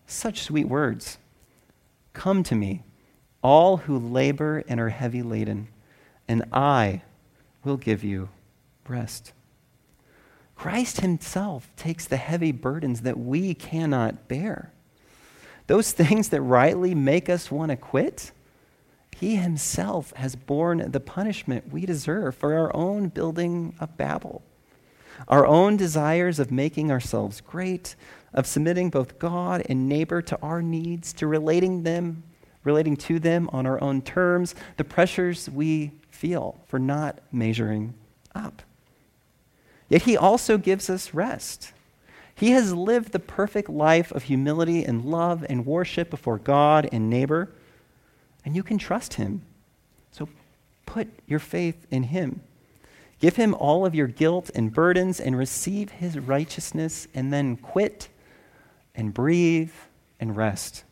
such 0.07 0.41
sweet 0.41 0.67
words 0.67 1.17
Come 2.13 2.43
to 2.43 2.55
me, 2.55 2.83
all 3.45 3.77
who 3.77 3.99
labor 3.99 4.63
and 4.67 4.79
are 4.79 4.89
heavy 4.89 5.21
laden, 5.21 5.67
and 6.27 6.43
I 6.51 7.03
will 7.63 7.77
give 7.77 8.03
you 8.03 8.27
rest. 8.87 9.33
Christ 10.55 11.01
himself 11.01 11.69
takes 11.75 12.05
the 12.05 12.17
heavy 12.17 12.51
burdens 12.51 13.01
that 13.01 13.19
we 13.19 13.53
cannot 13.53 14.27
bear. 14.27 14.71
Those 15.67 15.91
things 15.91 16.29
that 16.29 16.41
rightly 16.41 16.95
make 16.95 17.29
us 17.29 17.51
want 17.51 17.69
to 17.69 17.75
quit, 17.75 18.31
he 19.15 19.35
himself 19.35 20.11
has 20.15 20.35
borne 20.35 20.89
the 20.91 20.99
punishment 20.99 21.71
we 21.71 21.85
deserve 21.85 22.33
for 22.33 22.55
our 22.55 22.75
own 22.75 23.09
building 23.09 23.75
of 23.79 23.95
Babel. 23.95 24.41
Our 25.27 25.45
own 25.45 25.77
desires 25.77 26.39
of 26.39 26.49
making 26.49 26.89
ourselves 26.89 27.41
great, 27.41 27.95
of 28.33 28.47
submitting 28.47 28.89
both 28.89 29.19
God 29.19 29.61
and 29.69 29.87
neighbor 29.87 30.23
to 30.23 30.41
our 30.41 30.63
needs, 30.63 31.13
to 31.13 31.27
relating 31.27 31.83
them, 31.83 32.23
relating 32.65 32.97
to 32.97 33.19
them 33.19 33.49
on 33.53 33.65
our 33.65 33.81
own 33.81 34.01
terms, 34.01 34.53
the 34.75 34.83
pressures 34.83 35.49
we 35.49 35.91
feel 36.09 36.59
for 36.67 36.79
not 36.79 37.19
measuring 37.31 37.93
up. 38.33 38.61
Yet 39.87 40.01
he 40.01 40.17
also 40.17 40.57
gives 40.57 40.89
us 40.89 41.13
rest. 41.13 41.71
He 42.33 42.51
has 42.51 42.73
lived 42.73 43.11
the 43.11 43.19
perfect 43.19 43.69
life 43.69 44.11
of 44.11 44.23
humility 44.23 44.83
and 44.83 45.05
love 45.05 45.45
and 45.47 45.65
worship 45.65 46.09
before 46.09 46.37
God 46.37 46.89
and 46.91 47.09
neighbor, 47.09 47.49
and 48.43 48.55
you 48.55 48.63
can 48.63 48.77
trust 48.77 49.13
him. 49.13 49.43
So 50.11 50.27
put 50.85 51.07
your 51.27 51.39
faith 51.39 51.87
in 51.91 52.03
him. 52.03 52.41
Give 53.19 53.35
him 53.35 53.53
all 53.53 53.85
of 53.85 53.95
your 53.95 54.07
guilt 54.07 54.51
and 54.53 54.73
burdens 54.73 55.19
and 55.19 55.37
receive 55.37 55.91
his 55.91 56.19
righteousness, 56.19 57.07
and 57.13 57.31
then 57.31 57.55
quit 57.55 58.09
and 58.95 59.13
breathe 59.13 59.71
and 60.19 60.35
rest. 60.35 60.84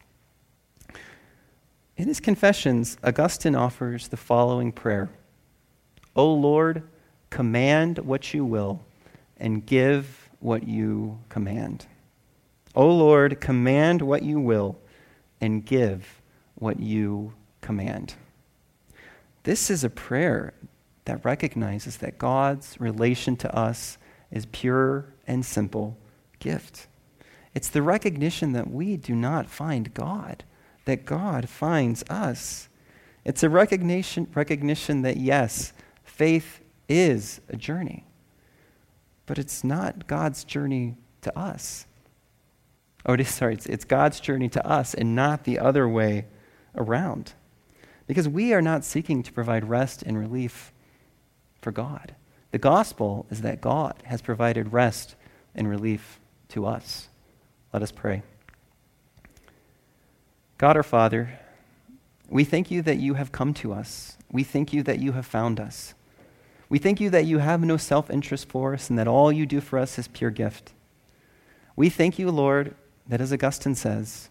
In 1.96 2.08
his 2.08 2.20
confessions, 2.20 2.98
Augustine 3.04 3.56
offers 3.56 4.08
the 4.08 4.18
following 4.18 4.72
prayer 4.72 5.10
O 6.16 6.32
Lord, 6.32 6.84
command 7.30 8.00
what 8.00 8.34
you 8.34 8.46
will, 8.46 8.84
and 9.38 9.66
give 9.66 10.30
what 10.40 10.68
you 10.68 11.20
command. 11.30 11.88
O 12.76 12.88
Lord, 12.88 13.40
command 13.40 14.02
what 14.02 14.24
you 14.24 14.40
will, 14.40 14.80
and 15.40 15.66
give 15.66 16.22
what 16.56 16.80
you 16.80 17.34
command. 17.62 18.16
This 19.44 19.70
is 19.70 19.84
a 19.84 19.90
prayer 19.90 20.54
that 21.06 21.26
recognizes 21.26 21.98
that 21.98 22.18
God's 22.18 22.80
relation 22.80 23.36
to 23.38 23.56
us 23.56 23.98
is 24.32 24.46
pure 24.48 25.14
and 25.28 25.46
simple 25.46 25.98
gift. 26.40 26.88
It's 27.54 27.70
the 27.70 27.82
recognition 27.82 28.54
that 28.54 28.72
we 28.72 28.98
do 28.98 29.14
not 29.14 29.50
find 29.50 29.94
God, 29.94 30.44
that 30.86 31.06
God 31.06 31.50
finds 31.50 32.04
us. 32.10 32.70
It's 33.26 33.44
a 33.44 33.50
recognition, 33.50 34.28
recognition 34.34 35.02
that, 35.04 35.18
yes, 35.18 35.74
faith 36.04 36.60
is 36.90 37.40
a 37.50 37.56
journey, 37.56 38.06
but 39.26 39.40
it's 39.40 39.64
not 39.64 40.08
God's 40.08 40.44
journey 40.44 40.98
to 41.22 41.38
us. 41.38 41.86
Oh, 43.06 43.22
sorry, 43.24 43.54
it's, 43.54 43.66
it's 43.66 43.86
God's 43.86 44.20
journey 44.20 44.50
to 44.50 44.66
us 44.66 44.94
and 44.94 45.16
not 45.16 45.44
the 45.44 45.60
other 45.60 45.88
way 45.88 46.26
around. 46.76 47.34
Because 48.08 48.28
we 48.28 48.54
are 48.54 48.62
not 48.62 48.84
seeking 48.84 49.24
to 49.24 49.32
provide 49.32 49.68
rest 49.68 50.04
and 50.04 50.18
relief 50.18 50.74
for 51.62 51.72
God. 51.72 52.16
The 52.52 52.58
gospel 52.58 53.26
is 53.30 53.42
that 53.42 53.62
God 53.62 53.96
has 54.04 54.22
provided 54.22 54.74
rest 54.74 55.16
and 55.56 55.70
relief 55.70 56.20
to 56.50 56.66
us. 56.66 57.08
Let 57.72 57.82
us 57.82 57.92
pray. 57.92 58.24
God 60.64 60.78
our 60.78 60.84
Father, 60.84 61.42
we 62.30 62.46
thank 62.46 62.72
you 62.72 62.82
that 62.84 62.96
you 62.96 63.16
have 63.16 63.34
come 63.34 63.54
to 63.56 63.74
us. 63.74 64.18
We 64.32 64.46
thank 64.46 64.72
you 64.72 64.82
that 64.84 64.98
you 64.98 65.12
have 65.12 65.26
found 65.26 65.60
us. 65.60 65.94
We 66.70 66.80
thank 66.80 67.02
you 67.02 67.10
that 67.10 67.26
you 67.26 67.40
have 67.40 67.62
no 67.62 67.76
self 67.76 68.10
interest 68.10 68.48
for 68.48 68.74
us 68.74 68.90
and 68.90 68.98
that 68.98 69.06
all 69.06 69.30
you 69.30 69.46
do 69.46 69.60
for 69.60 69.78
us 69.78 70.00
is 70.00 70.08
pure 70.08 70.30
gift. 70.30 70.72
We 71.76 71.90
thank 71.90 72.18
you, 72.18 72.32
Lord, 72.32 72.76
that 73.10 73.20
as 73.20 73.34
Augustine 73.34 73.76
says, 73.76 74.30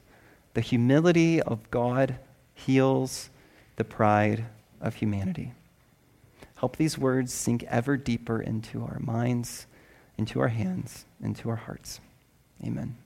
the 0.54 0.62
humility 0.62 1.42
of 1.42 1.70
God 1.70 2.16
heals 2.54 3.28
the 3.76 3.84
pride 3.84 4.46
of 4.80 4.94
humanity. 4.94 5.52
Help 6.56 6.76
these 6.76 6.96
words 6.96 7.30
sink 7.34 7.62
ever 7.64 7.98
deeper 7.98 8.40
into 8.40 8.80
our 8.84 9.00
minds, 9.00 9.66
into 10.16 10.40
our 10.40 10.48
hands, 10.48 11.04
into 11.22 11.50
our 11.50 11.56
hearts. 11.56 12.00
Amen. 12.64 12.96